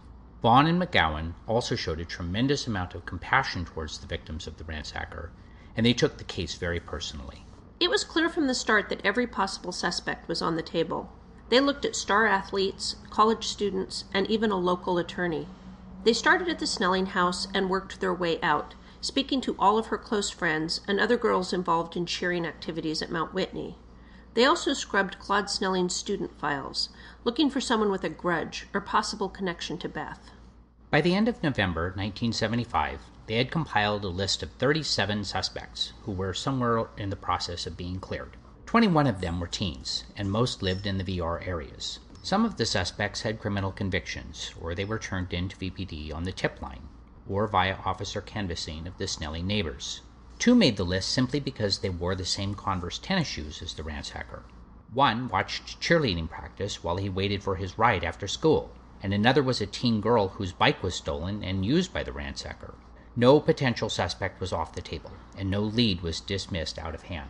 [0.41, 4.63] Vaughn and McGowan also showed a tremendous amount of compassion towards the victims of the
[4.63, 5.29] ransacker,
[5.77, 7.45] and they took the case very personally.
[7.79, 11.11] It was clear from the start that every possible suspect was on the table.
[11.49, 15.47] They looked at star athletes, college students, and even a local attorney.
[16.05, 19.87] They started at the Snelling house and worked their way out, speaking to all of
[19.87, 23.79] her close friends and other girls involved in cheering activities at Mount Whitney.
[24.35, 26.89] They also scrubbed Claude Snelling's student files,
[27.23, 30.29] looking for someone with a grudge or possible connection to Beth.
[30.91, 36.11] By the end of November 1975, they had compiled a list of 37 suspects who
[36.11, 38.37] were somewhere in the process of being cleared.
[38.67, 41.97] 21 of them were teens, and most lived in the VR areas.
[42.25, 46.23] Some of the suspects had criminal convictions, or they were turned in to VPD on
[46.23, 46.81] the tip line,
[47.29, 50.01] or via officer canvassing of the Snelling neighbors.
[50.39, 53.83] Two made the list simply because they wore the same Converse tennis shoes as the
[53.83, 54.41] ransacker.
[54.91, 58.71] One watched cheerleading practice while he waited for his ride after school,
[59.03, 62.73] and another was a teen girl whose bike was stolen and used by the ransacker.
[63.15, 67.29] No potential suspect was off the table, and no lead was dismissed out of hand.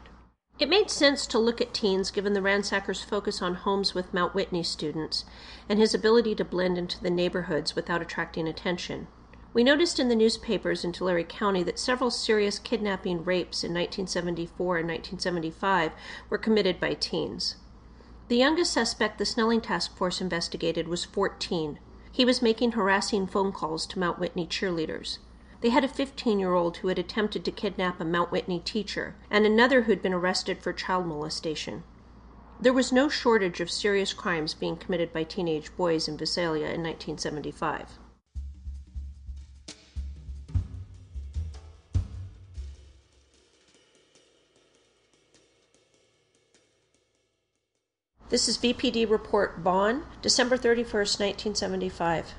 [0.57, 4.33] It made sense to look at teens given the ransacker's focus on homes with Mount
[4.33, 5.25] Whitney students
[5.67, 9.07] and his ability to blend into the neighborhoods without attracting attention.
[9.53, 14.77] We noticed in the newspapers in Tulare County that several serious kidnapping rapes in 1974
[14.77, 15.91] and 1975
[16.29, 17.55] were committed by teens.
[18.29, 21.79] The youngest suspect the Snelling Task Force investigated was 14.
[22.09, 25.17] He was making harassing phone calls to Mount Whitney cheerleaders.
[25.65, 29.15] They had a 15 year old who had attempted to kidnap a Mount Whitney teacher,
[29.32, 31.84] and another who'd been arrested for child molestation.
[32.62, 36.84] There was no shortage of serious crimes being committed by teenage boys in Visalia in
[36.84, 37.97] 1975.
[48.30, 52.36] This is VPD Report Vaughn, December 31, 1975.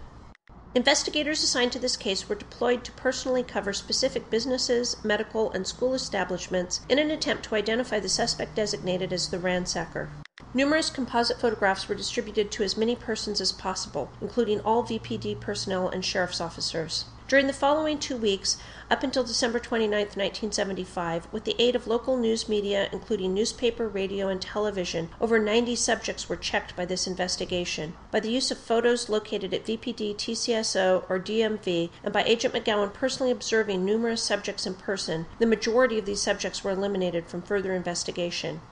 [0.76, 5.94] Investigators assigned to this case were deployed to personally cover specific businesses, medical, and school
[5.94, 10.10] establishments in an attempt to identify the suspect designated as the ransacker.
[10.56, 15.90] Numerous composite photographs were distributed to as many persons as possible, including all VPD personnel
[15.90, 17.04] and sheriff's officers.
[17.28, 18.56] During the following two weeks,
[18.90, 24.28] up until December 29, 1975, with the aid of local news media, including newspaper, radio,
[24.28, 27.92] and television, over 90 subjects were checked by this investigation.
[28.10, 32.94] By the use of photos located at VPD, TCSO, or DMV, and by Agent McGowan
[32.94, 37.74] personally observing numerous subjects in person, the majority of these subjects were eliminated from further
[37.74, 38.62] investigation.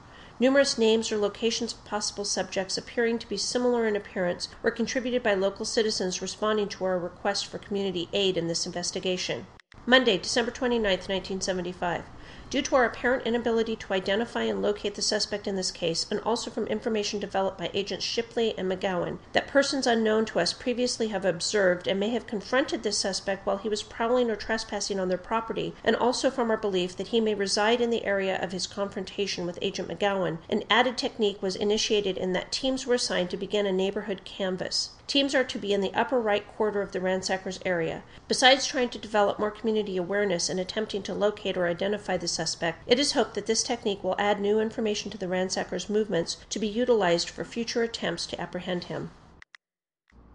[0.41, 5.22] Numerous names or locations of possible subjects appearing to be similar in appearance were contributed
[5.22, 9.47] by local citizens responding to our request for community aid in this investigation.
[9.87, 12.03] Monday, December 29, 1975.
[12.51, 16.21] Due to our apparent inability to identify and locate the suspect in this case, and
[16.21, 21.09] also from information developed by Agents Shipley and McGowan, that persons unknown to us previously
[21.09, 25.09] have observed and may have confronted this suspect while he was prowling or trespassing on
[25.09, 28.53] their property, and also from our belief that he may reside in the area of
[28.53, 33.31] his confrontation with Agent McGowan, an added technique was initiated in that teams were assigned
[33.31, 34.91] to begin a neighborhood canvass.
[35.07, 38.03] Teams are to be in the upper right quarter of the ransacker's area.
[38.27, 42.83] Besides trying to develop more community awareness and attempting to locate or identify the suspect,
[42.87, 46.59] it is hoped that this technique will add new information to the ransacker's movements to
[46.59, 49.11] be utilized for future attempts to apprehend him.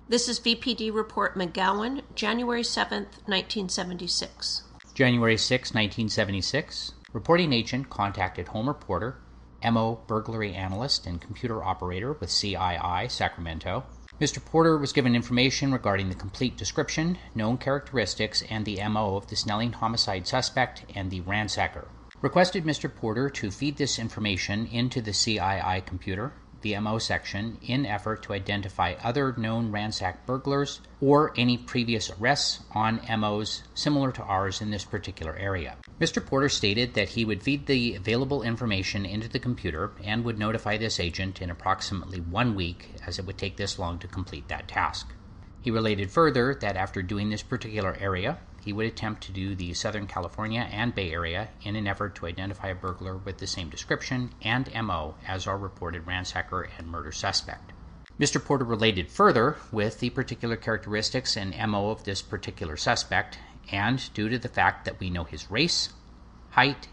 [0.08, 4.64] This is VPD Report McGowan, January 7, 1976.
[4.94, 6.94] January 6, 1976.
[7.14, 9.18] Reporting agent contacted Homer Porter,
[9.64, 13.84] MO burglary analyst and computer operator with CII, Sacramento.
[14.20, 14.44] Mr.
[14.44, 19.36] Porter was given information regarding the complete description, known characteristics, and the MO of the
[19.36, 21.88] Snelling homicide suspect and the ransacker.
[22.22, 22.94] Requested Mr.
[22.94, 28.34] Porter to feed this information into the CII computer, the MO section, in effort to
[28.34, 34.72] identify other known ransack burglars or any previous arrests on MOs similar to ours in
[34.72, 35.76] this particular area.
[36.00, 36.26] Mr.
[36.26, 40.78] Porter stated that he would feed the available information into the computer and would notify
[40.78, 44.68] this agent in approximately one week, as it would take this long to complete that
[44.68, 45.14] task.
[45.62, 49.74] He related further that after doing this particular area, he would attempt to do the
[49.74, 53.70] Southern California and Bay Area in an effort to identify a burglar with the same
[53.70, 57.72] description and MO as our reported ransacker and murder suspect.
[58.20, 58.44] Mr.
[58.44, 63.40] Porter related further with the particular characteristics and MO of this particular suspect,
[63.72, 65.94] and due to the fact that we know his race,
[66.52, 66.90] height,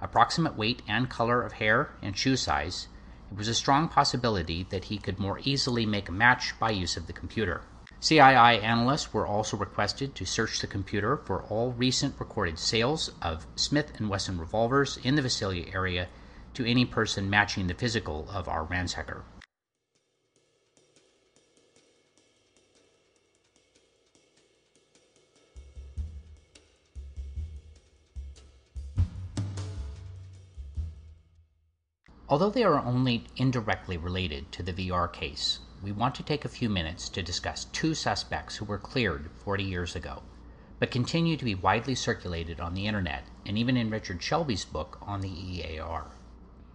[0.00, 2.88] approximate weight and color of hair, and shoe size,
[3.30, 6.96] it was a strong possibility that he could more easily make a match by use
[6.96, 7.62] of the computer.
[8.00, 13.44] CII analysts were also requested to search the computer for all recent recorded sales of
[13.56, 16.08] Smith & Wesson revolvers in the Visalia area
[16.54, 19.22] to any person matching the physical of our ransacker.
[32.28, 36.48] Although they are only indirectly related to the VR case, we want to take a
[36.48, 40.22] few minutes to discuss two suspects who were cleared 40 years ago,
[40.78, 44.98] but continue to be widely circulated on the internet and even in Richard Shelby's book
[45.02, 46.06] on the EAR.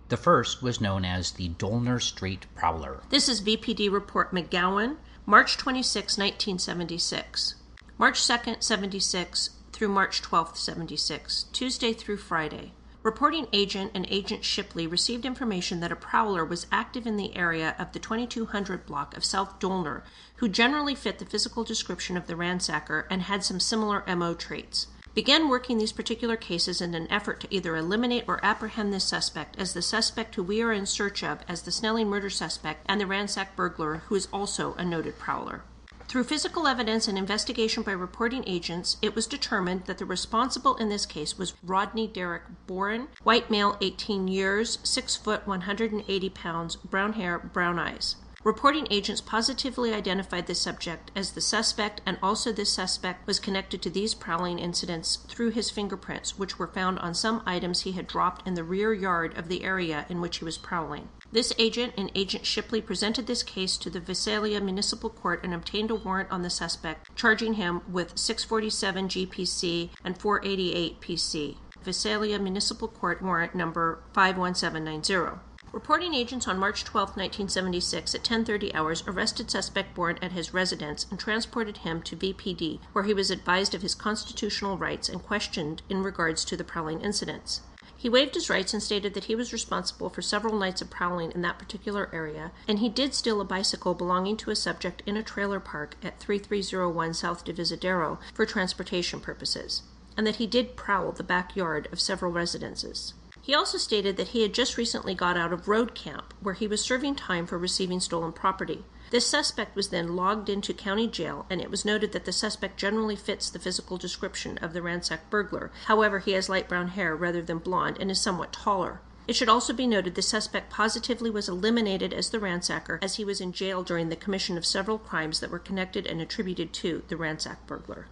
[0.09, 3.01] The first was known as the Dolner Street Prowler.
[3.09, 7.55] This is VPD Report McGowan, March 26, 1976.
[7.97, 12.73] March 2nd, 76 through March 12th, 76, Tuesday through Friday.
[13.03, 17.75] Reporting agent and Agent Shipley received information that a prowler was active in the area
[17.77, 20.03] of the 2200 block of South Dolner,
[20.37, 24.87] who generally fit the physical description of the ransacker and had some similar MO traits.
[25.13, 29.59] Began working these particular cases in an effort to either eliminate or apprehend this suspect
[29.59, 33.01] as the suspect who we are in search of as the Snelling murder suspect and
[33.01, 35.63] the ransack burglar who is also a noted prowler.
[36.07, 40.89] Through physical evidence and investigation by reporting agents, it was determined that the responsible in
[40.89, 47.13] this case was Rodney Derek Boren, white male, 18 years, 6 foot, 180 pounds, brown
[47.13, 48.17] hair, brown eyes.
[48.43, 53.81] Reporting agents positively identified the subject as the suspect, and also this suspect was connected
[53.81, 58.05] to these prowling incidents through his fingerprints, which were found on some items he had
[58.05, 61.07] dropped in the rear yard of the area in which he was prowling.
[61.33, 65.89] This agent and Agent Shipley presented this case to the Visalia Municipal Court and obtained
[65.89, 71.55] a warrant on the suspect, charging him with 647 GPC and 488 PC.
[71.81, 75.39] Visalia Municipal Court warrant number 51790.
[75.71, 81.07] Reporting agents on March 12, 1976 at 10:30 hours arrested suspect Bourne at his residence
[81.09, 85.81] and transported him to VPD where he was advised of his constitutional rights and questioned
[85.89, 87.61] in regards to the prowling incidents.
[88.03, 91.31] He waived his rights and stated that he was responsible for several nights of prowling
[91.31, 95.15] in that particular area, and he did steal a bicycle belonging to a subject in
[95.15, 99.83] a trailer park at 3301 South Divisadero for transportation purposes,
[100.17, 103.13] and that he did prowl the backyard of several residences.
[103.41, 106.67] He also stated that he had just recently got out of road camp, where he
[106.67, 108.83] was serving time for receiving stolen property.
[109.13, 112.79] This suspect was then logged into county jail, and it was noted that the suspect
[112.79, 115.69] generally fits the physical description of the ransack burglar.
[115.85, 119.01] However, he has light brown hair rather than blonde and is somewhat taller.
[119.27, 123.23] It should also be noted the suspect positively was eliminated as the ransacker as he
[123.23, 127.03] was in jail during the commission of several crimes that were connected and attributed to
[127.07, 128.07] the ransack burglar.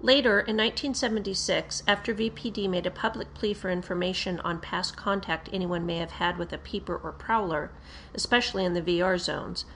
[0.00, 5.84] Later, in 1976, after VPD made a public plea for information on past contact anyone
[5.84, 7.72] may have had with a peeper or prowler,
[8.14, 9.66] especially in the VR zones,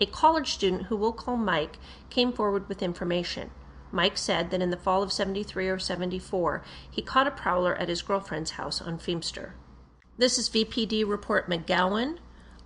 [0.00, 1.78] a college student who we'll call Mike
[2.10, 3.50] came forward with information.
[3.90, 7.88] Mike said that in the fall of 73 or 74, he caught a prowler at
[7.88, 9.52] his girlfriend's house on Feemster.
[10.18, 12.18] This is VPD Report McGowan,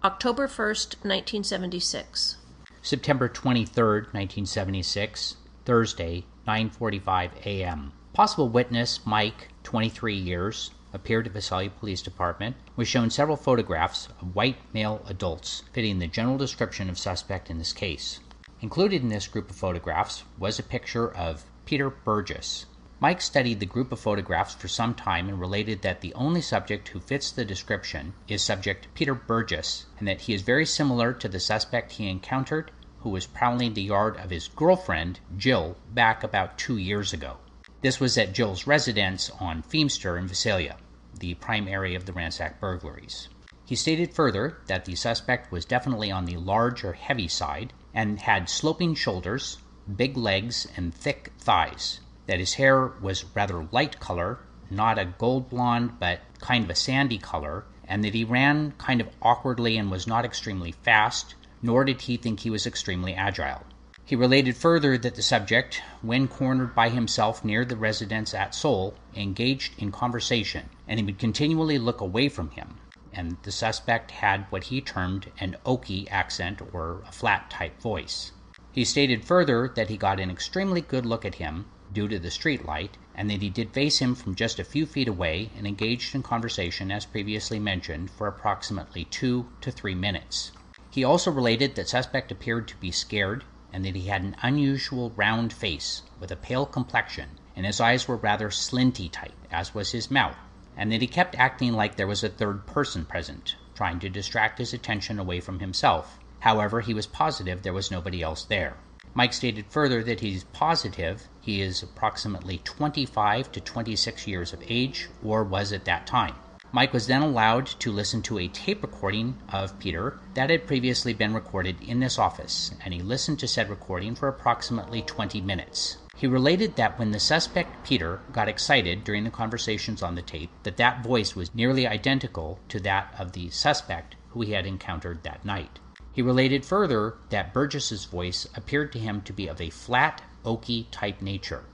[0.03, 2.37] October 1st, 1976.
[2.81, 7.93] September 23rd, 1976, Thursday, 9:45 a.m.
[8.13, 14.35] Possible witness Mike, 23 years, appeared at Visalia Police Department, was shown several photographs of
[14.35, 18.21] white male adults fitting the general description of suspect in this case.
[18.61, 22.67] Included in this group of photographs was a picture of Peter Burgess.
[23.01, 26.89] Mike studied the group of photographs for some time and related that the only subject
[26.89, 31.29] who fits the description is subject Peter Burgess, and that he is very similar to
[31.29, 32.71] the suspect he encountered
[33.01, 37.39] who was prowling the yard of his girlfriend, Jill, back about two years ago.
[37.83, 40.77] This was at Jill's residence on Feemster in Visalia,
[41.19, 43.29] the prime area of the ransack burglaries.
[43.67, 48.21] He stated further that the suspect was definitely on the large or heavy side and
[48.21, 49.59] had sloping shoulders,
[49.97, 51.99] big legs, and thick thighs.
[52.29, 54.39] That his hair was rather light color,
[54.71, 59.01] not a gold blonde, but kind of a sandy color, and that he ran kind
[59.01, 63.65] of awkwardly and was not extremely fast, nor did he think he was extremely agile.
[64.05, 68.95] He related further that the subject, when cornered by himself near the residence at Seoul,
[69.15, 72.79] engaged in conversation, and he would continually look away from him,
[73.13, 78.33] and the suspect had what he termed an oaky accent or a flat type voice.
[78.73, 82.31] He stated further that he got an extremely good look at him due to the
[82.33, 85.65] street light, and that he did face him from just a few feet away and
[85.65, 90.51] engaged in conversation as previously mentioned for approximately two to three minutes.
[90.91, 95.13] He also related that suspect appeared to be scared and that he had an unusual
[95.17, 99.93] round face with a pale complexion, and his eyes were rather slinty type, as was
[99.93, 100.37] his mouth
[100.77, 104.59] and that he kept acting like there was a third person present, trying to distract
[104.59, 106.19] his attention away from himself.
[106.41, 108.77] However, he was positive there was nobody else there.
[109.15, 115.09] Mike stated further that he's positive he is approximately 25 to 26 years of age,
[115.23, 116.35] or was at that time.
[116.75, 121.13] Mike was then allowed to listen to a tape recording of Peter that had previously
[121.13, 125.99] been recorded in this office, and he listened to said recording for approximately 20 minutes.
[126.17, 130.49] He related that when the suspect Peter got excited during the conversations on the tape,
[130.63, 135.23] that that voice was nearly identical to that of the suspect who he had encountered
[135.25, 135.79] that night.
[136.11, 140.87] He related further that Burgess's voice appeared to him to be of a flat, oaky
[140.91, 141.65] type nature,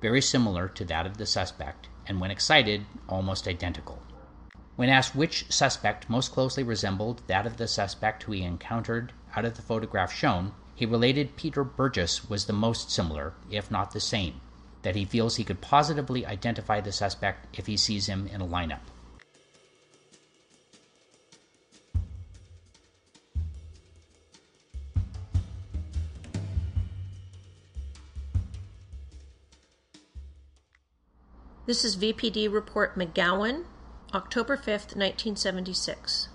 [0.00, 4.02] very similar to that of the suspect, and when excited, almost identical.
[4.76, 9.46] When asked which suspect most closely resembled that of the suspect who he encountered out
[9.46, 14.00] of the photograph shown, he related Peter Burgess was the most similar, if not the
[14.00, 14.38] same,
[14.82, 18.46] that he feels he could positively identify the suspect if he sees him in a
[18.46, 18.80] lineup.
[31.64, 33.64] This is VPD Report McGowan,
[34.16, 36.28] October 5th, 1976.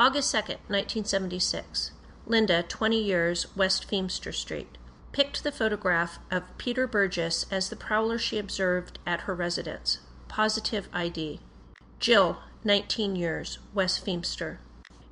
[0.00, 1.92] August 2nd, 1976.
[2.26, 4.76] Linda, 20 years, West Feemster Street.
[5.12, 10.00] Picked the photograph of Peter Burgess as the prowler she observed at her residence.
[10.26, 11.38] Positive ID.
[12.00, 14.58] Jill, 19 years, West Feemster.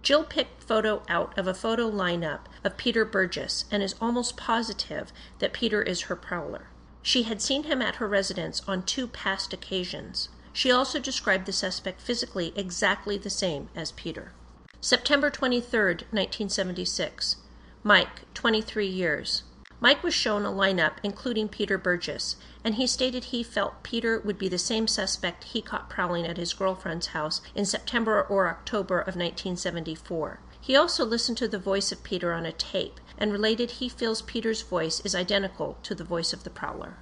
[0.02, 5.12] Jill picked photo out of a photo lineup of Peter Burgess and is almost positive
[5.38, 6.66] that Peter is her prowler.
[7.02, 10.28] She had seen him at her residence on two past occasions.
[10.56, 14.32] She also described the suspect physically exactly the same as Peter.
[14.80, 15.80] September 23,
[16.12, 17.36] 1976.
[17.82, 19.42] Mike, 23 years.
[19.80, 24.38] Mike was shown a lineup including Peter Burgess, and he stated he felt Peter would
[24.38, 29.00] be the same suspect he caught prowling at his girlfriend's house in September or October
[29.00, 30.38] of 1974.
[30.60, 34.22] He also listened to the voice of Peter on a tape and related he feels
[34.22, 36.96] Peter's voice is identical to the voice of the prowler.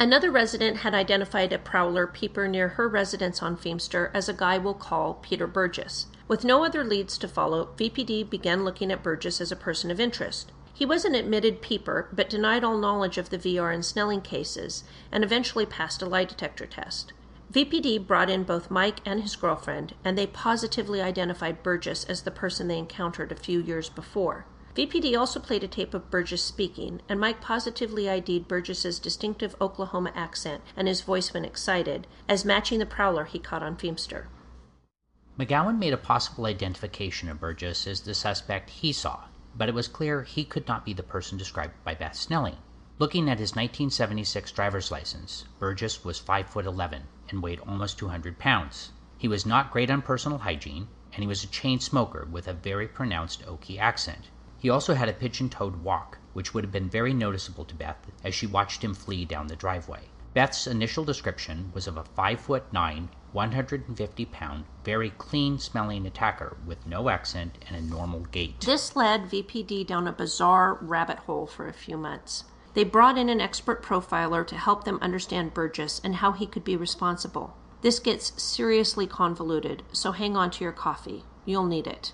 [0.00, 4.56] Another resident had identified a prowler peeper near her residence on Feemster as a guy
[4.56, 6.06] we'll call Peter Burgess.
[6.26, 10.00] With no other leads to follow, VPD began looking at Burgess as a person of
[10.00, 10.52] interest.
[10.72, 14.84] He was an admitted peeper, but denied all knowledge of the VR and Snelling cases,
[15.12, 17.12] and eventually passed a lie detector test.
[17.52, 22.30] VPD brought in both Mike and his girlfriend, and they positively identified Burgess as the
[22.30, 24.46] person they encountered a few years before.
[24.76, 30.12] VPD also played a tape of Burgess speaking, and Mike positively ID'd Burgess's distinctive Oklahoma
[30.14, 34.26] accent and his voice when excited as matching the prowler he caught on Feemster.
[35.36, 39.24] McGowan made a possible identification of Burgess as the suspect he saw,
[39.56, 42.58] but it was clear he could not be the person described by Beth Snelling.
[43.00, 48.38] Looking at his 1976 driver's license, Burgess was 5 foot 11 and weighed almost 200
[48.38, 48.92] pounds.
[49.18, 52.52] He was not great on personal hygiene, and he was a chain smoker with a
[52.52, 54.30] very pronounced Okie accent.
[54.60, 58.10] He also had a pigeon toed walk, which would have been very noticeable to Beth
[58.22, 60.10] as she watched him flee down the driveway.
[60.34, 66.58] Beth's initial description was of a 5 foot 9, 150 pound, very clean smelling attacker
[66.66, 68.60] with no accent and a normal gait.
[68.60, 72.44] This led VPD down a bizarre rabbit hole for a few months.
[72.74, 76.64] They brought in an expert profiler to help them understand Burgess and how he could
[76.64, 77.56] be responsible.
[77.80, 81.24] This gets seriously convoluted, so hang on to your coffee.
[81.46, 82.12] You'll need it.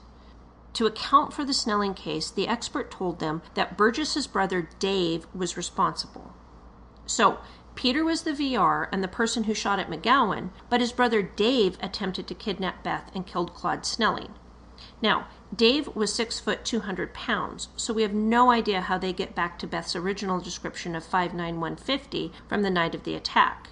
[0.77, 5.57] To account for the Snelling case, the expert told them that Burgess's brother Dave was
[5.57, 6.35] responsible.
[7.07, 7.39] So,
[7.75, 11.79] Peter was the VR and the person who shot at McGowan, but his brother Dave
[11.81, 14.35] attempted to kidnap Beth and killed Claude Snelling.
[15.01, 19.15] Now, Dave was six foot two hundred pounds, so we have no idea how they
[19.15, 23.05] get back to Beth's original description of five nine one fifty from the night of
[23.05, 23.71] the attack.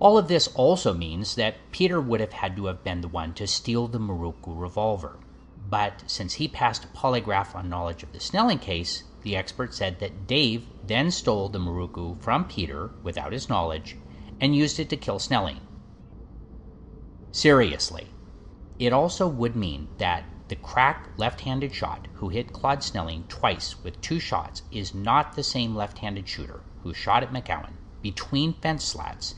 [0.00, 3.34] All of this also means that Peter would have had to have been the one
[3.34, 5.20] to steal the Miroku revolver.
[5.70, 10.00] But since he passed a polygraph on knowledge of the Snelling case, the expert said
[10.00, 13.96] that Dave then stole the Miroku from Peter without his knowledge
[14.40, 15.60] and used it to kill Snelling.
[17.30, 18.08] Seriously,
[18.80, 23.84] it also would mean that the crack left handed shot who hit Claude Snelling twice
[23.84, 28.54] with two shots is not the same left handed shooter who shot at McGowan between
[28.54, 29.36] fence slats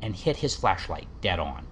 [0.00, 1.66] and hit his flashlight dead on.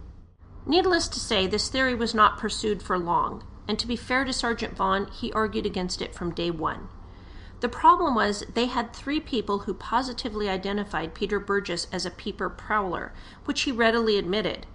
[0.66, 4.32] Needless to say, this theory was not pursued for long, and to be fair to
[4.32, 6.88] Sergeant Vaughn, he argued against it from day one.
[7.60, 12.48] The problem was they had three people who positively identified Peter Burgess as a peeper
[12.48, 13.12] prowler,
[13.44, 14.66] which he readily admitted.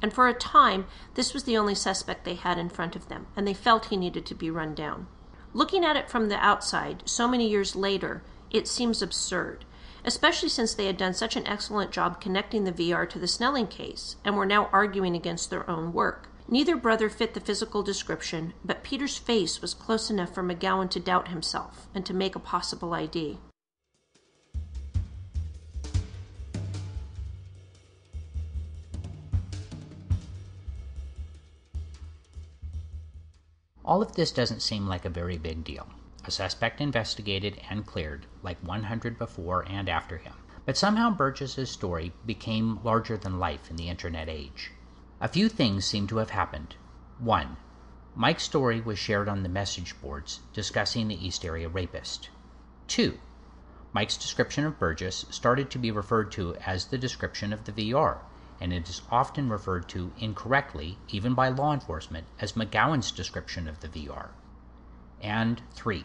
[0.00, 3.26] And for a time, this was the only suspect they had in front of them,
[3.34, 5.08] and they felt he needed to be run down.
[5.52, 9.64] Looking at it from the outside, so many years later, it seems absurd
[10.04, 13.66] especially since they had done such an excellent job connecting the VR to the Snelling
[13.66, 16.28] case and were now arguing against their own work.
[16.46, 21.00] Neither brother fit the physical description, but Peter's face was close enough for McGowan to
[21.00, 23.38] doubt himself and to make a possible ID.
[33.84, 35.86] All of this doesn't seem like a very big deal
[36.26, 40.32] a suspect investigated and cleared, like 100 before and after him.
[40.64, 44.70] But somehow Burgess's story became larger than life in the internet age.
[45.24, 46.76] A few things seem to have happened.
[47.18, 47.56] 1.
[48.14, 52.28] Mike's story was shared on the message boards discussing the East Area rapist.
[52.88, 53.18] 2.
[53.94, 58.18] Mike's description of Burgess started to be referred to as the description of the VR,
[58.60, 63.80] and it is often referred to incorrectly, even by law enforcement, as McGowan's description of
[63.80, 64.28] the VR.
[65.22, 66.04] And 3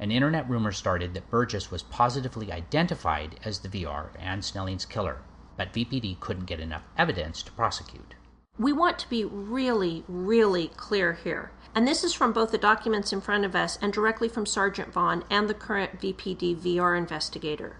[0.00, 5.22] an internet rumor started that Burgess was positively identified as the VR and Snelling's killer,
[5.56, 8.14] but VPD couldn't get enough evidence to prosecute.
[8.58, 11.52] We want to be really, really clear here.
[11.74, 14.92] And this is from both the documents in front of us and directly from Sergeant
[14.92, 17.76] Vaughn and the current VPD VR investigator.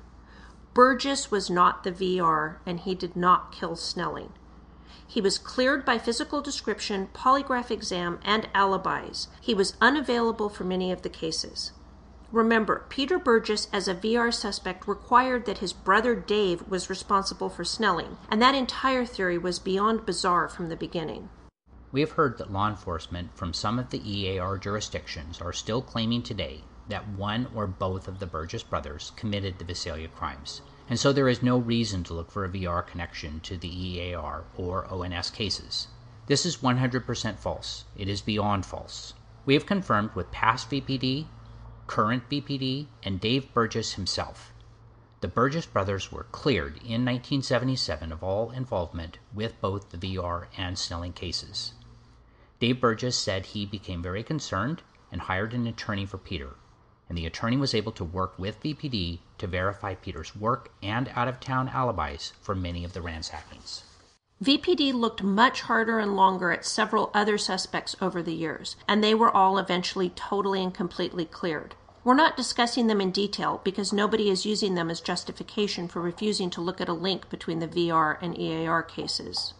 [0.74, 4.32] Burgess was not the VR, and he did not kill Snelling.
[5.04, 9.26] He was cleared by physical description, polygraph exam, and alibis.
[9.40, 11.72] He was unavailable for many of the cases.
[12.30, 17.64] Remember, Peter Burgess as a VR suspect required that his brother Dave was responsible for
[17.64, 21.30] Snelling, and that entire theory was beyond bizarre from the beginning.
[21.90, 26.22] We have heard that law enforcement from some of the EAR jurisdictions are still claiming
[26.22, 30.60] today that one or both of the Burgess brothers committed the Visalia crimes,
[30.90, 34.44] and so there is no reason to look for a VR connection to the EAR
[34.54, 35.88] or ONS cases.
[36.26, 37.84] This is 100% false.
[37.96, 39.14] It is beyond false.
[39.46, 41.24] We have confirmed with past VPD
[41.88, 44.52] current BPD, and Dave Burgess himself.
[45.20, 50.78] The Burgess brothers were cleared in 1977 of all involvement with both the VR and
[50.78, 51.72] Snelling cases.
[52.60, 56.54] Dave Burgess said he became very concerned and hired an attorney for Peter,
[57.08, 61.26] and the attorney was able to work with VPD to verify Peter's work and out
[61.26, 63.82] of town alibis for many of the ransackings.
[64.42, 69.12] VPD looked much harder and longer at several other suspects over the years, and they
[69.12, 71.74] were all eventually totally and completely cleared.
[72.04, 76.50] We're not discussing them in detail because nobody is using them as justification for refusing
[76.50, 79.54] to look at a link between the VR and EAR cases.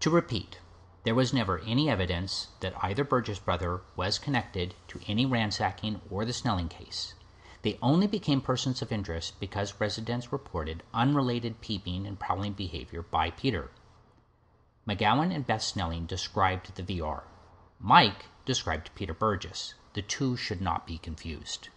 [0.00, 0.58] To repeat,
[1.08, 6.26] there was never any evidence that either Burgess brother was connected to any ransacking or
[6.26, 7.14] the Snelling case.
[7.62, 13.30] They only became persons of interest because residents reported unrelated peeping and prowling behavior by
[13.30, 13.70] Peter.
[14.86, 17.22] McGowan and Beth Snelling described the VR.
[17.80, 19.72] Mike described Peter Burgess.
[19.94, 21.70] The two should not be confused.